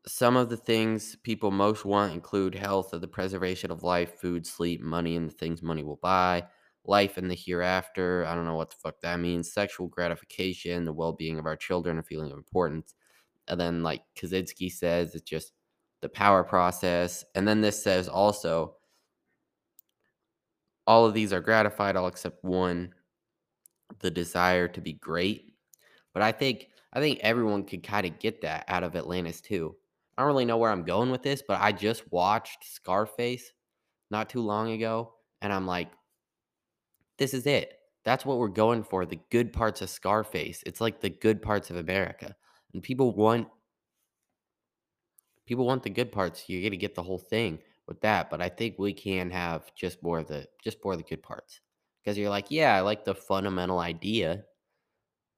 some 0.08 0.36
of 0.36 0.50
the 0.50 0.58
things 0.58 1.16
people 1.18 1.52
most 1.52 1.86
want 1.86 2.12
include 2.12 2.56
health 2.56 2.92
or 2.92 2.98
the 2.98 3.08
preservation 3.08 3.70
of 3.70 3.84
life, 3.84 4.20
food, 4.20 4.48
sleep, 4.48 4.82
money, 4.82 5.16
and 5.16 5.30
the 5.30 5.34
things 5.34 5.62
money 5.62 5.84
will 5.84 6.00
buy, 6.02 6.44
life 6.88 7.18
and 7.18 7.30
the 7.30 7.36
hereafter. 7.36 8.26
I 8.28 8.36
don't 8.36 8.46
know 8.46 8.56
what 8.56 8.70
the 8.70 8.78
fuck 8.82 9.00
that 9.02 9.20
means. 9.20 9.54
Sexual 9.54 9.88
gratification, 9.88 10.86
the 10.86 10.94
well 10.94 11.14
being 11.14 11.40
of 11.40 11.46
our 11.46 11.56
children, 11.56 12.00
a 12.00 12.04
feeling 12.04 12.32
of 12.32 12.38
importance. 12.38 12.96
And 13.48 13.60
then, 13.60 13.84
like 13.84 14.02
Kaczynski 14.16 14.72
says, 14.72 15.16
it's 15.16 15.30
just 15.30 15.54
the 16.02 16.10
power 16.10 16.44
process. 16.44 17.24
And 17.36 17.48
then 17.48 17.62
this 17.62 17.82
says 17.84 18.08
also 18.08 18.76
all 20.88 21.06
of 21.06 21.14
these 21.14 21.34
are 21.34 21.42
gratified, 21.42 21.96
all 21.96 22.08
except 22.08 22.44
one 22.44 22.94
the 24.00 24.12
desire 24.12 24.68
to 24.68 24.82
be 24.82 24.94
great. 24.94 25.54
But 26.14 26.24
I 26.24 26.32
think 26.32 26.68
I 26.94 27.00
think 27.00 27.20
everyone 27.22 27.66
could 27.66 27.84
kind 27.84 28.06
of 28.06 28.20
get 28.20 28.42
that 28.42 28.66
out 28.68 28.84
of 28.84 28.96
Atlantis 28.96 29.42
2. 29.42 29.76
I 30.18 30.22
don't 30.22 30.28
really 30.28 30.46
know 30.46 30.58
where 30.58 30.72
I'm 30.72 30.86
going 30.86 31.12
with 31.12 31.24
this, 31.24 31.44
but 31.46 31.60
I 31.60 31.74
just 31.74 32.10
watched 32.12 32.64
Scarface 32.64 33.52
not 34.12 34.30
too 34.30 34.42
long 34.42 34.72
ago, 34.72 35.14
and 35.42 35.52
I'm 35.52 35.68
like, 35.68 35.90
this 37.18 37.34
is 37.34 37.46
it. 37.46 37.80
That's 38.04 38.26
what 38.26 38.38
we're 38.38 38.48
going 38.50 38.84
for. 38.84 39.06
The 39.06 39.20
good 39.32 39.52
parts 39.52 39.82
of 39.82 39.90
Scarface. 39.90 40.64
It's 40.66 40.82
like 40.82 41.02
the 41.02 41.10
good 41.10 41.42
parts 41.42 41.70
of 41.70 41.78
America. 41.78 42.36
And 42.74 42.84
people 42.84 43.12
want 43.14 43.48
people 45.46 45.66
want 45.66 45.84
the 45.84 45.90
good 45.90 46.12
parts. 46.12 46.46
You're 46.48 46.64
gonna 46.64 46.78
get 46.78 46.96
the 46.96 47.04
whole 47.04 47.18
thing 47.18 47.60
with 47.88 48.02
that. 48.02 48.30
But 48.30 48.42
I 48.42 48.50
think 48.50 48.78
we 48.78 48.94
can 48.94 49.30
have 49.32 49.74
just 49.76 50.04
more 50.04 50.20
of 50.20 50.28
the 50.28 50.48
just 50.64 50.84
more 50.84 50.94
of 50.94 51.00
the 51.00 51.06
good 51.06 51.24
parts. 51.24 51.62
Because 52.04 52.18
you're 52.18 52.30
like, 52.30 52.52
yeah, 52.52 52.76
I 52.76 52.82
like 52.82 53.06
the 53.06 53.16
fundamental 53.16 53.80
idea 53.80 54.44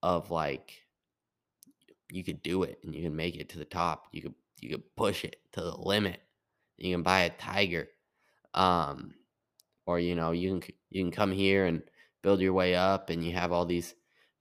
of 0.03 0.29
like 0.31 0.73
you 2.09 2.23
could 2.23 2.41
do 2.41 2.63
it 2.63 2.79
and 2.83 2.93
you 2.95 3.03
can 3.03 3.15
make 3.15 3.35
it 3.35 3.49
to 3.49 3.59
the 3.59 3.65
top. 3.65 4.07
You 4.11 4.21
could 4.21 4.35
you 4.61 4.69
could 4.69 4.95
push 4.95 5.23
it 5.23 5.37
to 5.53 5.61
the 5.61 5.75
limit. 5.77 6.21
You 6.77 6.93
can 6.93 7.03
buy 7.03 7.21
a 7.21 7.29
tiger, 7.29 7.87
um, 8.53 9.13
or 9.87 9.99
you 9.99 10.15
know 10.15 10.31
you 10.31 10.59
can 10.59 10.75
you 10.89 11.03
can 11.03 11.11
come 11.11 11.31
here 11.31 11.65
and 11.65 11.81
build 12.21 12.41
your 12.41 12.53
way 12.53 12.75
up, 12.75 13.09
and 13.09 13.23
you 13.25 13.33
have 13.33 13.51
all 13.51 13.65
these 13.65 13.95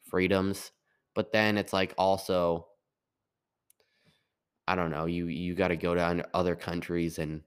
freedoms. 0.09 0.73
But 1.15 1.33
then 1.33 1.57
it's 1.57 1.73
like 1.73 1.95
also, 1.97 2.69
I 4.69 4.75
don't 4.75 4.91
know, 4.91 5.07
you 5.07 5.27
you 5.29 5.55
got 5.55 5.69
to 5.69 5.77
go 5.77 5.95
down 5.95 6.19
to 6.19 6.29
other 6.35 6.55
countries 6.57 7.19
and 7.19 7.43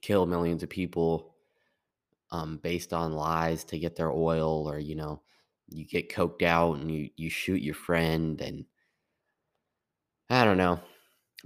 kill 0.00 0.26
millions 0.26 0.62
of 0.62 0.68
people 0.70 1.34
um, 2.32 2.58
based 2.58 2.92
on 2.92 3.12
lies 3.12 3.64
to 3.64 3.78
get 3.78 3.96
their 3.96 4.10
oil, 4.10 4.68
or 4.68 4.78
you 4.78 4.96
know, 4.96 5.22
you 5.68 5.84
get 5.86 6.10
coked 6.10 6.42
out 6.42 6.78
and 6.78 6.90
you 6.90 7.10
you 7.16 7.30
shoot 7.30 7.62
your 7.62 7.74
friend, 7.74 8.40
and 8.40 8.64
I 10.30 10.44
don't 10.44 10.58
know 10.58 10.80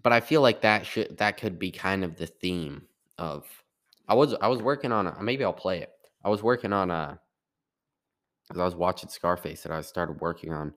but 0.02 0.12
I 0.12 0.20
feel 0.20 0.42
like 0.42 0.62
that 0.62 0.86
should 0.86 1.18
that 1.18 1.36
could 1.36 1.58
be 1.58 1.70
kind 1.70 2.04
of 2.04 2.16
the 2.16 2.26
theme 2.26 2.82
of 3.18 3.46
I 4.08 4.14
was 4.14 4.34
I 4.40 4.48
was 4.48 4.62
working 4.62 4.92
on 4.92 5.06
a, 5.06 5.22
maybe 5.22 5.44
I'll 5.44 5.52
play 5.52 5.80
it. 5.82 5.90
I 6.24 6.28
was 6.30 6.42
working 6.42 6.72
on 6.72 6.90
a 6.90 7.20
as 8.50 8.58
I 8.58 8.64
was 8.64 8.74
watching 8.74 9.08
Scarface 9.08 9.62
that 9.62 9.72
I 9.72 9.80
started 9.82 10.20
working 10.20 10.52
on. 10.52 10.74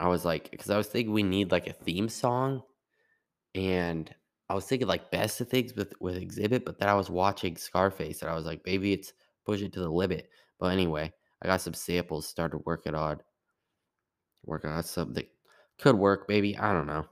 I 0.00 0.08
was 0.08 0.24
like 0.24 0.50
because 0.50 0.70
I 0.70 0.76
was 0.76 0.86
thinking 0.88 1.12
we 1.12 1.22
need 1.22 1.50
like 1.52 1.66
a 1.66 1.72
theme 1.72 2.08
song 2.08 2.62
and 3.54 4.14
I 4.48 4.54
was 4.54 4.64
thinking 4.66 4.88
like 4.88 5.10
best 5.10 5.40
of 5.40 5.48
things 5.48 5.74
with 5.74 5.94
with 6.00 6.16
Xzibit, 6.16 6.64
but 6.64 6.78
then 6.78 6.88
I 6.88 6.94
was 6.94 7.10
watching 7.10 7.56
Scarface 7.56 8.22
and 8.22 8.30
I 8.30 8.34
was 8.34 8.46
like 8.46 8.62
maybe 8.66 8.92
it's 8.92 9.12
push 9.46 9.62
it 9.62 9.72
to 9.74 9.80
the 9.80 9.90
limit. 9.90 10.30
But 10.60 10.72
anyway, 10.72 11.12
I 11.42 11.46
got 11.46 11.60
some 11.60 11.74
samples, 11.74 12.26
started 12.28 12.58
working 12.66 12.94
on 12.94 13.20
working 14.44 14.70
on 14.70 14.82
something 14.82 15.24
could 15.78 15.94
work, 15.96 16.28
maybe. 16.28 16.56
I 16.58 16.72
don't 16.72 16.86
know. 16.86 17.06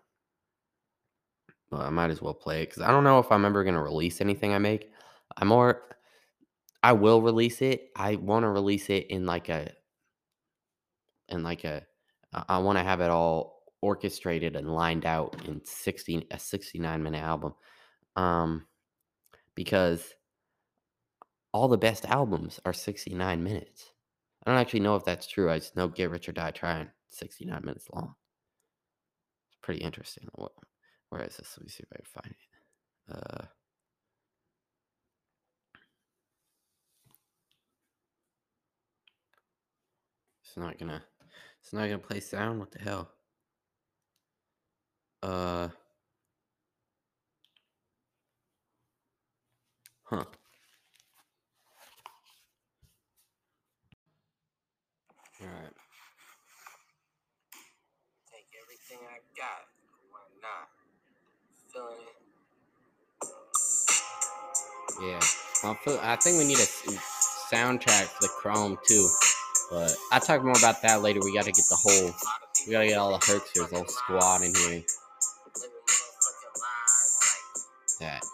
Well, 1.71 1.83
I 1.83 1.91
might 1.91 2.11
as 2.11 2.23
well 2.23 2.35
play 2.35 2.63
it 2.63 2.67
because 2.67 2.83
I 2.83 2.91
don't 2.91 3.05
know 3.05 3.19
if 3.19 3.31
I'm 3.33 3.45
ever 3.45 3.65
gonna 3.65 3.83
release 3.83 4.21
anything 4.21 4.55
I 4.55 4.59
make. 4.59 4.91
I'm 5.37 5.49
more 5.49 5.87
I 6.87 6.93
will 6.93 7.21
release 7.21 7.63
it. 7.63 7.91
I 7.97 8.15
want 8.15 8.45
to 8.45 8.49
release 8.49 8.91
it 8.91 9.09
in 9.09 9.27
like 9.27 9.49
a 9.49 9.73
in 11.29 11.43
like 11.43 11.65
a, 11.65 11.83
I 12.49 12.59
want 12.59 12.79
to 12.79 12.85
have 12.85 13.01
it 13.01 13.11
all 13.11 13.65
orchestrated 13.83 14.55
and 14.55 14.73
lined 14.73 15.05
out 15.05 15.37
in 15.47 15.61
60 15.65 16.29
a 16.31 16.39
69 16.39 17.03
minute 17.03 17.23
album. 17.23 17.55
Um 18.15 18.67
because 19.57 20.15
all 21.53 21.67
the 21.67 21.77
best 21.77 22.05
albums 22.05 22.61
are 22.65 22.73
69 22.73 23.43
minutes. 23.43 23.91
I 24.45 24.51
don't 24.51 24.61
actually 24.61 24.81
know 24.81 24.95
if 24.95 25.05
that's 25.05 25.27
true. 25.27 25.51
I 25.51 25.59
just 25.59 25.75
know 25.75 25.89
Get 25.89 26.11
Rich 26.11 26.29
or 26.29 26.33
Die 26.33 26.51
Trying 26.53 26.89
69 27.09 27.63
minutes 27.65 27.89
long. 27.93 28.15
It's 29.49 29.59
pretty 29.61 29.81
interesting. 29.81 30.29
Where 31.11 31.23
is 31.23 31.37
this? 31.37 31.55
Let 31.57 31.65
me 31.65 31.71
see 31.71 31.85
if 31.85 31.93
I 31.93 31.97
can 31.97 32.05
find 32.23 32.35
it. 32.35 33.15
Uh, 33.17 33.47
it's 40.45 40.57
not 40.57 40.79
gonna. 40.79 41.03
It's 41.63 41.73
not 41.73 41.87
gonna 41.87 41.99
play 41.99 42.21
sound. 42.21 42.61
What 42.61 42.73
the 42.73 42.81
hell? 42.81 43.11
Uh. 45.23 45.69
Huh. 50.05 50.25
All 55.43 55.47
right. 55.49 55.75
Take 58.33 58.47
everything 58.63 58.99
I 59.09 59.19
got. 59.37 59.66
Yeah. 65.01 65.21
I 66.03 66.17
think 66.17 66.39
we 66.39 66.45
need 66.45 66.59
a 66.59 66.63
mm, 66.63 66.99
soundtrack 67.53 68.05
for 68.07 68.23
the 68.23 68.29
Chrome 68.29 68.79
too. 68.87 69.09
But 69.71 69.95
I'll 70.13 70.21
talk 70.21 70.43
more 70.43 70.57
about 70.57 70.83
that 70.83 71.03
later. 71.03 71.21
We 71.23 71.35
gotta 71.35 71.53
get 71.53 71.65
the 71.69 71.77
whole, 71.77 72.15
we 72.67 72.73
gotta 72.73 72.87
get 72.87 72.99
all 72.99 73.13
the 73.13 73.19
Hertzers, 73.19 73.71
whole 73.75 73.87
squad 73.87 74.43
in 74.43 74.55
here. 74.55 74.83
That. 78.01 78.26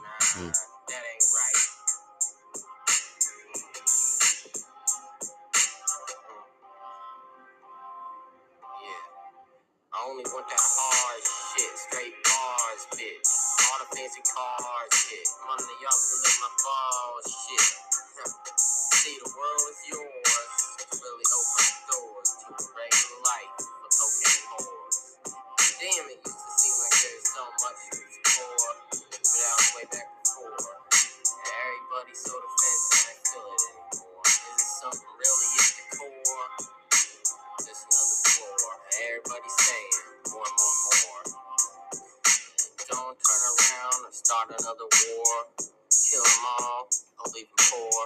Poor. 47.72 48.02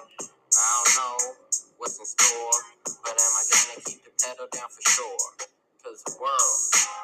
I 0.55 0.69
don't 0.79 0.95
know 0.97 1.17
what's 1.79 1.99
in 1.99 2.07
store, 2.07 2.59
but 3.03 3.15
am 3.19 3.35
I 3.35 3.45
gonna 3.51 3.83
keep 3.85 4.01
the 4.07 4.13
pedal 4.23 4.47
down 4.55 4.71
for 4.71 4.85
sure? 4.95 5.29
Cause 5.85 6.03
the 6.07 6.15
world, 6.23 6.61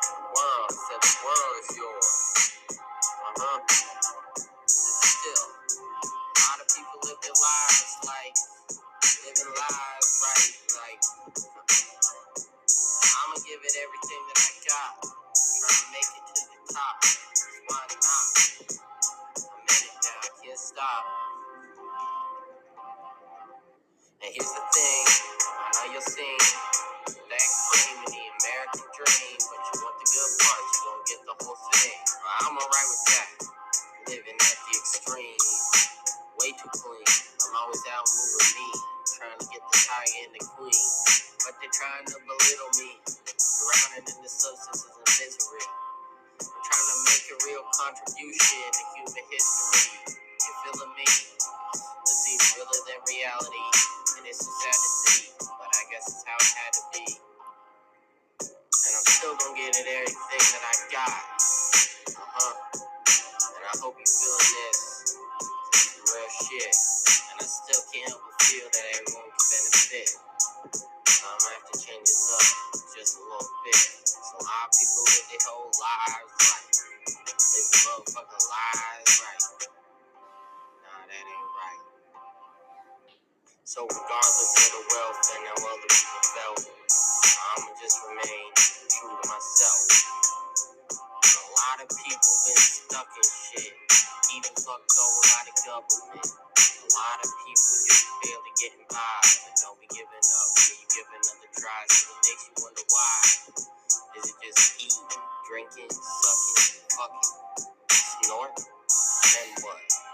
the 0.07 0.29
world, 0.31 0.71
said 0.71 1.03
the 1.03 1.17
world 1.27 1.55
is 1.63 1.71
yours. 1.77 2.11
Uh 3.11 3.35
huh. 3.43 3.61
Still, 5.03 5.47
a 6.27 6.41
lot 6.47 6.59
of 6.63 6.69
people 6.71 6.99
live 7.05 7.21
their 7.23 7.39
lives 7.39 7.93
like 8.07 8.37
living 9.27 9.53
lives 9.55 10.11
right, 10.23 10.53
like. 10.83 11.03
I'ma 13.05 13.37
give 13.45 13.61
it 13.63 13.77
everything 13.83 14.23
that 14.29 14.41
I 14.41 14.51
got. 14.69 14.93
Trying 15.03 15.79
to 15.79 15.87
make 15.93 16.11
it 16.17 16.25
to 16.29 16.35
the 16.47 16.75
top. 16.75 16.97
Why 17.69 17.85
not? 17.91 18.27
I'm 19.45 19.61
in 19.63 19.81
it 19.87 19.97
now, 20.05 20.23
can't 20.43 20.59
stop. 20.61 21.05
Here's 24.31 24.53
the 24.55 24.65
thing. 24.75 25.05
I 25.51 25.67
know 25.75 25.87
you'll 25.95 26.07
sing 26.07 26.39
that 27.11 27.47
cream 27.67 27.99
in 28.07 28.11
the 28.15 28.25
American 28.31 28.87
dream, 28.95 29.39
but 29.43 29.61
you 29.67 29.77
want 29.83 29.97
the 29.99 30.09
good 30.15 30.33
part, 30.43 30.63
you 30.63 30.79
gonna 30.87 31.07
get 31.11 31.21
the 31.27 31.37
whole 31.43 31.61
thing. 31.75 31.99
I'm 32.47 32.55
alright 32.55 32.89
with 32.93 33.05
that. 33.11 33.29
Living 34.09 34.39
at 34.39 34.59
the 34.63 34.73
extreme, 34.79 35.43
way 36.41 36.51
too 36.55 36.71
clean. 36.75 37.09
I'm 37.47 37.55
always 37.63 37.83
out 37.93 38.07
moving 38.07 38.53
me, 38.59 38.69
trying 39.19 39.39
to 39.41 39.47
get 39.51 39.63
the 39.63 39.79
tiger 39.83 40.21
and 40.27 40.33
the 40.39 40.43
queen, 40.45 40.87
but 41.47 41.55
they're 41.61 41.75
trying 41.75 42.07
to 42.11 42.17
belittle 42.23 42.73
me, 42.79 42.91
drowning 43.05 44.07
in 44.07 44.19
the 44.23 44.31
substances 44.33 44.87
of 44.91 45.07
misery. 45.19 45.67
I'm 46.43 46.63
trying 46.63 46.89
to 46.91 46.97
make 47.11 47.27
a 47.33 47.37
real 47.49 47.65
contribution 47.75 48.63
to 48.73 48.83
human 48.97 49.27
history. 49.31 50.22
You 50.43 50.55
feeling 50.67 50.95
me? 50.99 51.07
This 51.07 52.19
seems 52.27 52.43
realer 52.59 52.83
than 52.91 52.99
reality, 53.07 53.67
and 54.19 54.27
it's 54.27 54.43
so 54.43 54.51
sad 54.51 54.75
to 54.75 54.91
see, 55.07 55.31
but 55.39 55.71
I 55.71 55.83
guess 55.87 56.03
it's 56.11 56.27
how 56.27 56.35
it 56.35 56.53
had 56.59 56.73
to 56.75 56.85
be. 56.91 57.07
And 57.07 58.93
I'm 58.99 59.07
still 59.07 59.39
gonna 59.39 59.55
get 59.55 59.79
it 59.79 59.87
everything 59.87 60.45
that 60.51 60.65
I 60.67 60.75
got. 60.91 61.23
Uh 62.19 62.27
huh. 62.27 62.55
And 63.39 63.65
I 63.71 63.75
hope 63.79 63.95
you 63.95 64.09
feeling 64.09 64.51
this. 64.51 64.79
This 65.71 65.87
is 65.95 66.03
real 66.11 66.31
shit. 66.43 66.75
And 67.31 67.37
I 67.39 67.47
still 67.47 67.83
can't 67.95 68.11
help 68.11 68.23
but 68.27 68.37
feel 68.43 68.67
that 68.67 68.87
everyone 68.99 69.31
can 69.31 69.47
benefit. 69.47 70.09
So 70.11 71.23
I'm 71.23 71.39
gonna 71.39 71.55
have 71.55 71.67
to 71.71 71.77
change 71.79 72.07
this 72.11 72.27
up 72.35 72.47
just 72.99 73.15
a 73.15 73.23
little 73.23 73.51
bit. 73.63 73.79
So 74.11 74.37
of 74.43 74.69
people 74.75 75.03
live 75.07 75.27
their 75.31 75.45
whole 75.47 75.71
lives 75.71 76.35
right. 76.51 76.67
Live 77.31 77.69
motherfucking 77.87 78.45
lives 78.51 79.15
right. 79.23 79.82
That 81.13 81.29
ain't 81.29 81.53
right. 81.61 81.85
So 83.69 83.85
regardless 83.85 84.53
of 84.57 84.69
the 84.73 84.83
wealth 84.97 85.21
and 85.37 85.43
how 85.45 85.59
other 85.61 85.91
people 85.93 86.23
felt, 86.33 86.61
I'ma 86.65 87.71
just 87.85 87.99
remain 88.09 88.49
true 88.57 89.13
to 89.13 89.27
myself. 89.29 89.83
A 91.21 91.45
lot 91.53 91.79
of 91.85 91.89
people 91.93 92.33
been 92.49 92.65
stuck 92.65 93.09
in 93.13 93.29
shit, 93.29 93.75
even 94.41 94.55
fucked 94.57 94.97
over 94.97 95.23
by 95.37 95.43
the 95.53 95.55
government. 95.69 96.27
A 96.33 96.89
lot 96.97 97.19
of 97.21 97.29
people 97.45 97.77
just 97.85 98.09
barely 98.25 98.53
getting 98.57 98.87
by, 98.89 99.17
but 99.21 99.55
don't 99.61 99.79
be 99.85 99.89
giving 99.93 100.09
up 100.17 100.49
till 100.57 100.77
you 100.81 100.89
give 100.97 101.09
another 101.13 101.51
try. 101.61 101.81
So 101.93 102.09
it 102.09 102.21
makes 102.25 102.43
you 102.49 102.55
wonder 102.65 102.85
why. 102.89 103.15
Is 104.17 104.25
it 104.33 104.39
just 104.49 104.63
eating, 104.81 105.25
drinking, 105.45 105.93
sucking, 105.93 106.61
fucking, 106.97 107.29
snorting? 108.25 108.65
Then 108.67 109.49
what? 109.61 110.12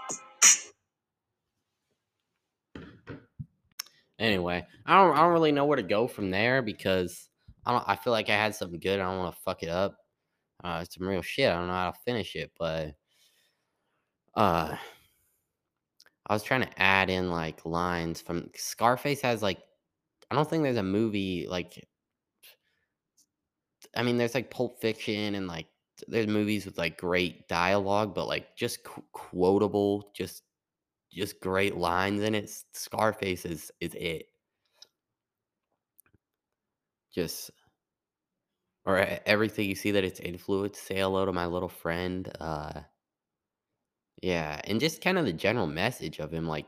Anyway, 4.19 4.67
I 4.87 4.97
don't 4.97 5.17
I 5.17 5.21
don't 5.21 5.33
really 5.33 5.53
know 5.53 5.65
where 5.67 5.77
to 5.77 5.83
go 5.83 6.09
from 6.09 6.31
there 6.31 6.63
because 6.63 7.29
I 7.65 7.73
don't 7.73 7.85
I 7.87 7.97
feel 7.97 8.13
like 8.13 8.29
I 8.31 8.35
had 8.35 8.55
something 8.55 8.81
good. 8.81 9.01
I 9.01 9.05
don't 9.05 9.19
want 9.19 9.35
to 9.35 9.43
fuck 9.43 9.63
it 9.63 9.69
up. 9.69 9.97
Uh, 10.65 10.85
some 10.85 11.07
real 11.07 11.23
shit. 11.23 11.51
I 11.51 11.55
don't 11.57 11.69
know 11.69 11.73
how 11.75 11.91
to 11.93 11.99
finish 12.05 12.35
it, 12.35 12.51
but 12.59 12.95
uh, 14.35 14.77
I 16.27 16.33
was 16.33 16.43
trying 16.43 16.63
to 16.63 16.83
add 16.83 17.11
in 17.11 17.31
like 17.31 17.65
lines 17.65 18.21
from 18.21 18.51
Scarface 18.55 19.21
has 19.23 19.43
like 19.43 19.59
I 20.31 20.35
don't 20.35 20.49
think 20.49 20.63
there's 20.63 20.77
a 20.77 20.83
movie 20.83 21.47
like 21.49 21.87
I 23.97 24.03
mean 24.03 24.17
there's 24.17 24.35
like 24.35 24.51
Pulp 24.51 24.81
Fiction 24.81 25.35
and 25.35 25.47
like 25.49 25.67
there's 26.07 26.27
movies 26.27 26.65
with 26.65 26.79
like 26.79 26.99
great 26.99 27.49
dialogue, 27.49 28.15
but 28.15 28.29
like 28.29 28.57
just 28.57 28.85
qu- 28.85 29.03
quotable, 29.13 30.11
just 30.15 30.43
just 31.11 31.41
great 31.41 31.77
lines 31.77 32.23
in 32.23 32.35
it. 32.35 32.51
Scarface 32.73 33.45
is 33.45 33.71
is 33.81 33.95
it. 33.95 34.27
Just 37.15 37.51
or 38.85 39.07
everything 39.27 39.69
you 39.69 39.75
see 39.75 39.91
that 39.91 40.05
it's 40.05 40.21
influenced. 40.21 40.87
Say 40.87 40.97
hello 40.97 41.27
to 41.27 41.33
my 41.33 41.47
little 41.47 41.69
friend. 41.69 42.31
Uh, 42.41 42.81
yeah, 44.23 44.61
and 44.65 44.81
just 44.81 45.03
kind 45.03 45.19
of 45.19 45.27
the 45.27 45.33
general 45.33 45.67
message 45.67 46.19
of 46.21 46.33
him, 46.33 46.47
like 46.49 46.67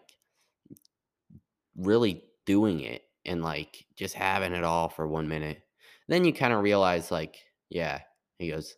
really 1.76 2.24
doing 2.46 2.80
it 2.80 3.02
and 3.24 3.42
like 3.42 3.86
just 3.96 4.14
having 4.14 4.52
it 4.52 4.64
all 4.64 4.88
for 4.88 5.06
one 5.06 5.28
minute. 5.28 5.62
Then 6.08 6.24
you 6.24 6.32
kind 6.32 6.52
of 6.52 6.62
realize, 6.62 7.10
like, 7.10 7.38
yeah, 7.70 8.00
he 8.38 8.50
goes, 8.50 8.76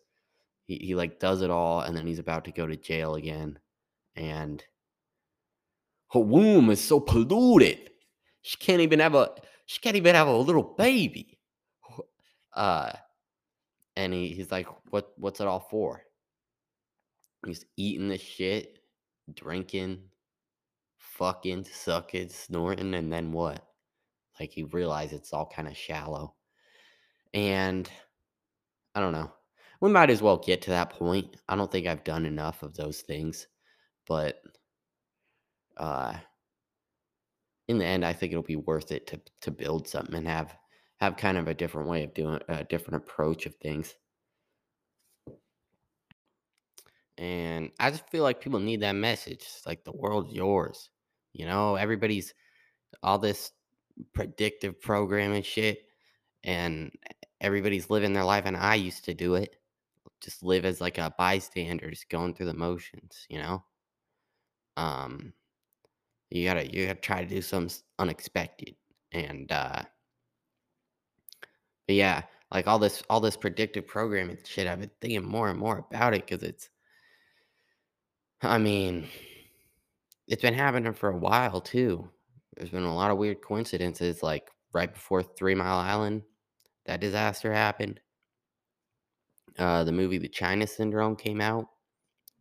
he, 0.65 0.77
he 0.77 0.95
like 0.95 1.19
does 1.19 1.41
it 1.41 1.49
all, 1.49 1.81
and 1.81 1.97
then 1.97 2.07
he's 2.07 2.19
about 2.19 2.45
to 2.45 2.51
go 2.51 2.67
to 2.67 2.77
jail 2.77 3.15
again, 3.15 3.59
and 4.15 4.63
her 6.13 6.19
womb 6.19 6.69
is 6.69 6.79
so 6.81 6.99
polluted. 6.99 7.89
She 8.43 8.57
can't 8.57 8.81
even 8.81 8.99
have 8.99 9.15
a 9.15 9.31
she 9.65 9.79
can't 9.81 9.95
even 9.95 10.15
have 10.15 10.27
a 10.27 10.37
little 10.37 10.75
baby. 10.77 11.39
Uh 12.55 12.91
and 13.95 14.13
he, 14.13 14.29
he's 14.29 14.51
like, 14.51 14.67
What 14.91 15.11
what's 15.17 15.39
it 15.39 15.47
all 15.47 15.67
for? 15.71 16.03
He's 17.45 17.65
eating 17.75 18.09
the 18.09 18.17
shit, 18.17 18.79
drinking, 19.33 20.03
fucking, 20.97 21.65
sucking, 21.65 22.29
snorting, 22.29 22.93
and 22.93 23.11
then 23.11 23.31
what? 23.31 23.65
Like 24.39 24.51
he 24.51 24.63
realized 24.63 25.13
it's 25.13 25.33
all 25.33 25.49
kind 25.53 25.67
of 25.67 25.75
shallow. 25.75 26.35
And 27.33 27.89
I 28.95 28.99
don't 28.99 29.13
know. 29.13 29.31
We 29.81 29.89
might 29.89 30.11
as 30.11 30.21
well 30.21 30.37
get 30.37 30.61
to 30.63 30.69
that 30.69 30.91
point. 30.91 31.35
I 31.49 31.55
don't 31.55 31.71
think 31.71 31.87
I've 31.87 32.03
done 32.03 32.25
enough 32.25 32.63
of 32.63 32.75
those 32.75 33.01
things, 33.01 33.47
but 34.07 34.41
uh 35.77 36.15
in 37.67 37.77
the 37.77 37.85
end, 37.85 38.05
I 38.05 38.13
think 38.13 38.31
it'll 38.31 38.43
be 38.43 38.55
worth 38.55 38.91
it 38.91 39.07
to 39.07 39.21
to 39.41 39.51
build 39.51 39.87
something 39.87 40.15
and 40.15 40.27
have 40.27 40.55
have 40.99 41.17
kind 41.17 41.37
of 41.37 41.47
a 41.47 41.53
different 41.53 41.89
way 41.89 42.03
of 42.03 42.13
doing 42.13 42.39
a 42.47 42.63
different 42.63 43.03
approach 43.03 43.45
of 43.45 43.55
things. 43.55 43.95
And 47.17 47.71
I 47.79 47.91
just 47.91 48.09
feel 48.09 48.23
like 48.23 48.41
people 48.41 48.59
need 48.59 48.81
that 48.81 48.93
message. 48.93 49.41
It's 49.41 49.65
like 49.65 49.83
the 49.83 49.91
world's 49.91 50.33
yours. 50.33 50.89
You 51.33 51.45
know, 51.45 51.75
everybody's 51.75 52.33
all 53.01 53.19
this 53.19 53.51
predictive 54.13 54.81
programming 54.81 55.43
shit 55.43 55.83
and 56.43 56.91
everybody's 57.41 57.89
living 57.89 58.13
their 58.13 58.23
life 58.23 58.45
and 58.45 58.57
I 58.57 58.75
used 58.75 59.05
to 59.05 59.13
do 59.13 59.35
it. 59.35 59.57
Just 60.21 60.43
live 60.43 60.65
as 60.65 60.81
like 60.81 60.97
a 60.97 61.13
bystander, 61.17 61.89
just 61.89 62.09
going 62.09 62.33
through 62.33 62.47
the 62.47 62.53
motions, 62.53 63.25
you 63.29 63.39
know? 63.39 63.63
Um 64.77 65.33
you 66.33 66.45
gotta 66.45 66.65
you 66.73 66.87
gotta 66.87 66.99
try 66.99 67.23
to 67.23 67.29
do 67.29 67.41
something 67.41 67.77
unexpected. 67.99 68.75
And 69.11 69.51
uh 69.51 69.83
but 71.87 71.95
yeah, 71.95 72.23
like 72.51 72.67
all 72.67 72.79
this 72.79 73.03
all 73.09 73.19
this 73.19 73.37
predictive 73.37 73.85
programming 73.85 74.39
shit, 74.43 74.67
I've 74.67 74.79
been 74.79 74.89
thinking 74.99 75.23
more 75.23 75.49
and 75.49 75.59
more 75.59 75.85
about 75.91 76.15
it 76.15 76.25
because 76.25 76.41
it's 76.41 76.69
I 78.41 78.57
mean, 78.57 79.07
it's 80.27 80.41
been 80.41 80.55
happening 80.55 80.93
for 80.93 81.09
a 81.09 81.17
while 81.17 81.61
too. 81.61 82.09
There's 82.57 82.71
been 82.71 82.83
a 82.83 82.95
lot 82.95 83.11
of 83.11 83.17
weird 83.17 83.41
coincidences, 83.41 84.23
like 84.23 84.49
right 84.73 84.91
before 84.91 85.21
Three 85.21 85.53
Mile 85.53 85.77
Island, 85.77 86.23
that 86.87 86.99
disaster 86.99 87.53
happened. 87.53 87.99
Uh, 89.59 89.83
the 89.83 89.91
movie 89.91 90.17
The 90.17 90.27
China 90.27 90.65
Syndrome 90.65 91.15
came 91.15 91.41
out 91.41 91.67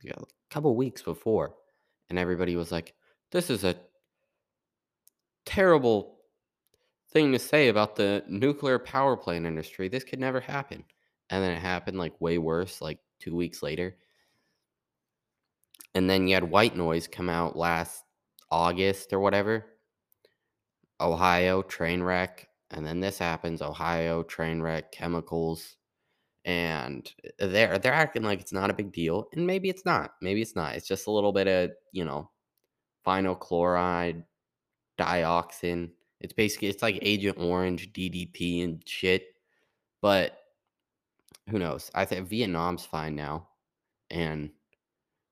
a 0.08 0.24
couple 0.50 0.74
weeks 0.74 1.02
before, 1.02 1.54
and 2.08 2.18
everybody 2.18 2.56
was 2.56 2.72
like, 2.72 2.94
"This 3.32 3.50
is 3.50 3.64
a 3.64 3.76
terrible 5.44 6.20
thing 7.10 7.32
to 7.32 7.38
say 7.38 7.68
about 7.68 7.96
the 7.96 8.24
nuclear 8.28 8.78
power 8.78 9.16
plant 9.16 9.46
industry. 9.46 9.88
This 9.88 10.04
could 10.04 10.20
never 10.20 10.40
happen." 10.40 10.84
And 11.30 11.42
then 11.42 11.52
it 11.52 11.60
happened 11.60 11.98
like 11.98 12.20
way 12.20 12.38
worse, 12.38 12.80
like 12.80 13.00
two 13.18 13.34
weeks 13.34 13.62
later. 13.62 13.96
And 15.94 16.08
then 16.08 16.26
you 16.26 16.34
had 16.34 16.44
White 16.50 16.76
Noise 16.76 17.08
come 17.08 17.28
out 17.28 17.56
last 17.56 18.04
August 18.50 19.12
or 19.12 19.20
whatever. 19.20 19.66
Ohio 21.00 21.62
train 21.62 22.02
wreck, 22.02 22.48
and 22.70 22.86
then 22.86 23.00
this 23.00 23.18
happens. 23.18 23.62
Ohio 23.62 24.22
train 24.22 24.62
wreck, 24.62 24.92
chemicals, 24.92 25.76
and 26.44 27.12
uh, 27.40 27.46
they're 27.48 27.78
they're 27.78 27.92
acting 27.92 28.22
like 28.22 28.40
it's 28.40 28.52
not 28.52 28.70
a 28.70 28.74
big 28.74 28.92
deal, 28.92 29.28
and 29.32 29.46
maybe 29.46 29.68
it's 29.68 29.84
not. 29.84 30.12
Maybe 30.22 30.42
it's 30.42 30.56
not. 30.56 30.76
It's 30.76 30.88
just 30.88 31.06
a 31.06 31.10
little 31.10 31.32
bit 31.32 31.48
of 31.48 31.70
you 31.92 32.04
know, 32.04 32.30
vinyl 33.06 33.38
chloride, 33.38 34.24
dioxin. 34.98 35.90
It's 36.20 36.32
basically 36.32 36.68
it's 36.68 36.82
like 36.82 36.96
mm-hmm. 36.96 37.06
Agent 37.06 37.38
Orange, 37.38 37.92
DDT, 37.92 38.64
and 38.64 38.82
shit. 38.86 39.34
But 40.00 40.38
who 41.50 41.58
knows? 41.58 41.90
I 41.94 42.04
think 42.04 42.28
Vietnam's 42.28 42.84
fine 42.84 43.14
now, 43.16 43.48
and 44.10 44.50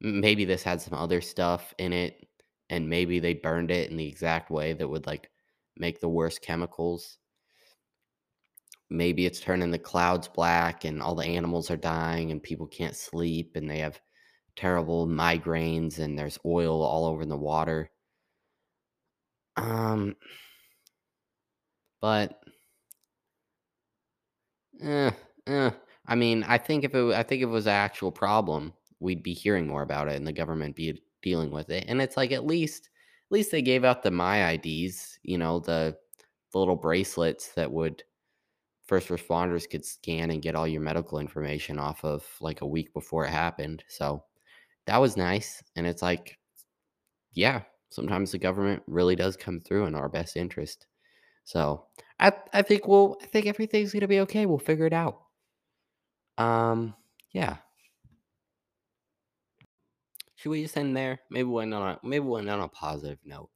maybe 0.01 0.45
this 0.45 0.63
had 0.63 0.81
some 0.81 0.99
other 0.99 1.21
stuff 1.21 1.75
in 1.79 1.93
it, 1.93 2.27
and 2.71 2.89
maybe 2.89 3.21
they 3.21 3.35
burned 3.35 3.71
it 3.71 3.91
in 3.91 3.97
the 3.97 4.07
exact 4.07 4.51
way 4.51 4.73
that 4.73 4.89
would 4.89 5.07
like 5.07 5.31
make 5.77 6.01
the 6.01 6.09
worst 6.09 6.43
chemicals. 6.43 7.19
Maybe 8.91 9.25
it's 9.25 9.41
turning 9.41 9.71
the 9.71 9.79
clouds 9.79 10.29
black 10.29 10.85
and 10.85 11.01
all 11.01 11.15
the 11.15 11.25
animals 11.25 11.71
are 11.71 11.77
dying 11.77 12.33
and 12.33 12.43
people 12.43 12.67
can't 12.67 12.97
sleep 12.97 13.53
and 13.55 13.71
they 13.71 13.79
have 13.79 14.01
terrible 14.57 15.07
migraines 15.07 15.99
and 15.99 16.19
there's 16.19 16.39
oil 16.45 16.83
all 16.83 17.05
over 17.07 17.23
in 17.23 17.29
the 17.29 17.37
water. 17.37 17.91
Um 19.57 20.17
but 22.01 22.41
eh, 24.83 25.11
eh. 25.47 25.71
I 26.07 26.15
mean, 26.15 26.43
I 26.45 26.59
think 26.59 26.85
if 26.85 26.95
it, 26.95 27.15
I 27.15 27.23
think 27.23 27.43
if 27.43 27.49
it 27.49 27.53
was 27.53 27.67
an 27.67 27.73
actual 27.73 28.11
problem, 28.11 28.73
we'd 29.01 29.23
be 29.23 29.35
hearing 29.35 29.67
more 29.67 29.83
about 29.83 30.09
it, 30.09 30.17
and 30.17 30.27
the 30.27 30.33
government 30.33 30.77
be 30.77 31.01
dealing 31.23 31.51
with 31.51 31.71
it. 31.71 31.85
And 31.89 32.01
it's 32.03 32.17
like 32.17 32.33
at 32.33 32.47
least, 32.47 32.91
at 33.29 33.33
least 33.33 33.51
they 33.53 33.63
gave 33.63 33.85
out 33.85 34.03
the 34.03 34.11
My 34.11 34.53
IDs, 34.53 35.19
you 35.23 35.39
know, 35.39 35.61
the 35.61 35.97
the 36.53 36.59
little 36.59 36.77
bracelets 36.77 37.53
that 37.53 37.71
would 37.71 38.03
first 38.87 39.09
responders 39.09 39.71
could 39.71 39.85
scan 39.85 40.31
and 40.33 40.43
get 40.43 40.55
all 40.57 40.69
your 40.69 40.83
medical 40.83 41.19
information 41.21 41.79
off 41.79 42.05
of 42.05 42.27
like 42.41 42.63
a 42.63 42.67
week 42.67 42.93
before 42.95 43.25
it 43.27 43.31
happened. 43.31 43.85
So 43.89 44.25
that 44.87 44.99
was 45.01 45.17
nice. 45.17 45.63
And 45.77 45.87
it's 45.87 46.03
like, 46.03 46.39
yeah, 47.33 47.63
sometimes 47.91 48.33
the 48.33 48.39
government 48.39 48.83
really 48.87 49.17
does 49.17 49.37
come 49.37 49.61
through 49.61 49.87
in 49.87 49.95
our 49.95 50.09
best 50.09 50.37
interest. 50.37 50.87
So 51.45 51.87
I 52.19 52.33
I 52.53 52.63
think 52.63 52.87
we'll 52.87 53.17
I 53.23 53.27
think 53.27 53.47
everything's 53.47 53.93
gonna 53.93 54.09
be 54.09 54.21
okay. 54.21 54.47
We'll 54.47 54.59
figure 54.59 54.87
it 54.87 54.93
out. 54.93 55.23
Um, 56.39 56.95
yeah. 57.33 57.57
Should 60.37 60.51
we 60.51 60.63
just 60.63 60.77
end 60.77 60.97
there? 60.97 61.21
Maybe 61.31 61.45
we'll 61.45 61.63
end 61.63 61.75
on 61.75 61.83
a 61.83 61.99
maybe 62.03 62.25
we'll 62.25 62.39
end 62.39 62.51
on 62.51 62.61
a 62.61 62.69
positive 62.69 63.19
note. 63.25 63.51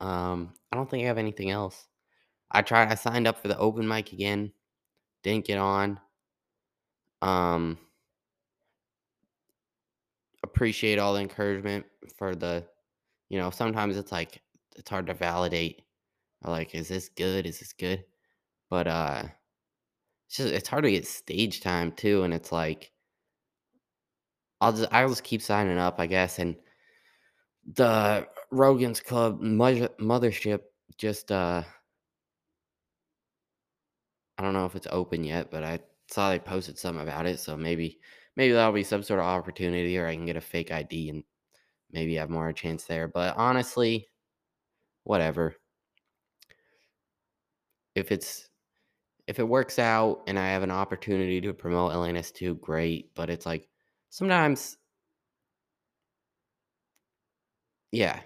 Um, 0.00 0.54
I 0.72 0.76
don't 0.76 0.90
think 0.90 1.04
I 1.04 1.06
have 1.08 1.18
anything 1.18 1.50
else. 1.50 1.86
I 2.50 2.62
tried 2.62 2.88
I 2.90 2.94
signed 2.94 3.26
up 3.26 3.40
for 3.40 3.48
the 3.48 3.58
open 3.58 3.86
mic 3.86 4.12
again. 4.12 4.52
Didn't 5.22 5.46
get 5.46 5.58
on. 5.58 6.00
Um 7.20 7.78
appreciate 10.62 11.00
all 11.00 11.14
the 11.14 11.20
encouragement 11.20 11.84
for 12.16 12.36
the 12.36 12.64
you 13.28 13.36
know, 13.36 13.50
sometimes 13.50 13.96
it's 13.96 14.12
like 14.12 14.40
it's 14.76 14.88
hard 14.88 15.08
to 15.08 15.14
validate 15.14 15.82
like, 16.44 16.72
is 16.72 16.86
this 16.86 17.08
good? 17.08 17.46
Is 17.46 17.58
this 17.58 17.72
good? 17.72 18.04
But 18.70 18.86
uh 18.86 19.24
it's 20.28 20.36
just 20.36 20.54
it's 20.54 20.68
hard 20.68 20.84
to 20.84 20.92
get 20.92 21.04
stage 21.04 21.62
time 21.62 21.90
too. 21.90 22.22
And 22.22 22.32
it's 22.32 22.52
like 22.52 22.92
I'll 24.60 24.72
just 24.72 24.92
I'll 24.92 25.08
just 25.08 25.24
keep 25.24 25.42
signing 25.42 25.78
up, 25.78 25.98
I 25.98 26.06
guess. 26.06 26.38
And 26.38 26.54
the 27.74 28.28
Rogan's 28.52 29.00
Club 29.00 29.40
mother, 29.40 29.88
mothership 30.00 30.60
just 30.96 31.32
uh 31.32 31.64
I 34.38 34.42
don't 34.44 34.52
know 34.52 34.66
if 34.66 34.76
it's 34.76 34.86
open 34.92 35.24
yet, 35.24 35.50
but 35.50 35.64
I 35.64 35.80
saw 36.08 36.30
they 36.30 36.38
posted 36.38 36.78
something 36.78 37.02
about 37.02 37.26
it, 37.26 37.40
so 37.40 37.56
maybe 37.56 37.98
maybe 38.36 38.52
that'll 38.54 38.72
be 38.72 38.84
some 38.84 39.02
sort 39.02 39.20
of 39.20 39.26
opportunity 39.26 39.98
or 39.98 40.06
I 40.06 40.14
can 40.14 40.26
get 40.26 40.36
a 40.36 40.40
fake 40.40 40.72
ID 40.72 41.10
and 41.10 41.24
maybe 41.92 42.16
have 42.16 42.30
more 42.30 42.52
chance 42.52 42.84
there. 42.84 43.08
But 43.08 43.36
honestly, 43.36 44.08
whatever. 45.04 45.56
If 47.94 48.12
it's 48.12 48.48
if 49.28 49.38
it 49.40 49.48
works 49.48 49.78
out 49.78 50.22
and 50.28 50.38
I 50.38 50.48
have 50.50 50.62
an 50.64 50.70
opportunity 50.72 51.40
to 51.42 51.54
promote 51.54 51.92
Atlantis 51.92 52.32
2, 52.32 52.56
great. 52.56 53.14
But 53.14 53.30
it's 53.30 53.46
like 53.46 53.68
sometimes, 54.10 54.78
yeah. 57.90 58.20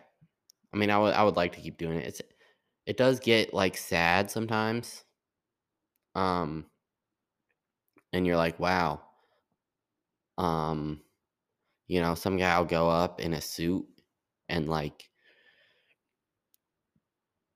I 0.75 0.77
mean, 0.79 0.91
I 0.91 0.99
would 0.99 1.15
I 1.15 1.25
would 1.25 1.37
like 1.37 1.55
to 1.55 1.61
keep 1.61 1.79
doing 1.79 1.99
it. 2.01 2.07
It's 2.07 2.23
it 2.87 2.97
does 2.97 3.21
get 3.21 3.55
like 3.55 3.77
sad 3.77 4.31
sometimes. 4.31 5.05
Um, 6.15 6.67
and 8.13 8.27
you're 8.27 8.37
like, 8.37 8.59
wow. 8.59 9.01
Um, 10.39 11.03
you 11.89 12.01
know, 12.01 12.15
some 12.15 12.37
guy 12.37 12.59
will 12.59 12.67
go 12.67 12.89
up 12.91 13.21
in 13.21 13.35
a 13.35 13.41
suit 13.41 13.87
and 14.49 14.69
like 14.69 15.11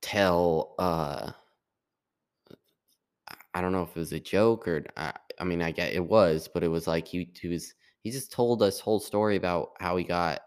tell 0.01 0.75
uh 0.79 1.31
I 3.53 3.61
don't 3.61 3.71
know 3.71 3.83
if 3.83 3.89
it 3.95 3.99
was 3.99 4.13
a 4.13 4.19
joke 4.19 4.67
or 4.67 4.83
I, 4.97 5.13
I 5.39 5.43
mean 5.43 5.61
I 5.61 5.71
get 5.71 5.93
it 5.93 6.05
was, 6.05 6.47
but 6.47 6.63
it 6.63 6.67
was 6.69 6.87
like 6.87 7.07
he 7.07 7.29
he 7.39 7.47
was 7.47 7.73
he 8.03 8.11
just 8.11 8.31
told 8.31 8.61
us 8.63 8.79
whole 8.79 8.99
story 8.99 9.35
about 9.35 9.71
how 9.79 9.97
he 9.97 10.03
got 10.03 10.41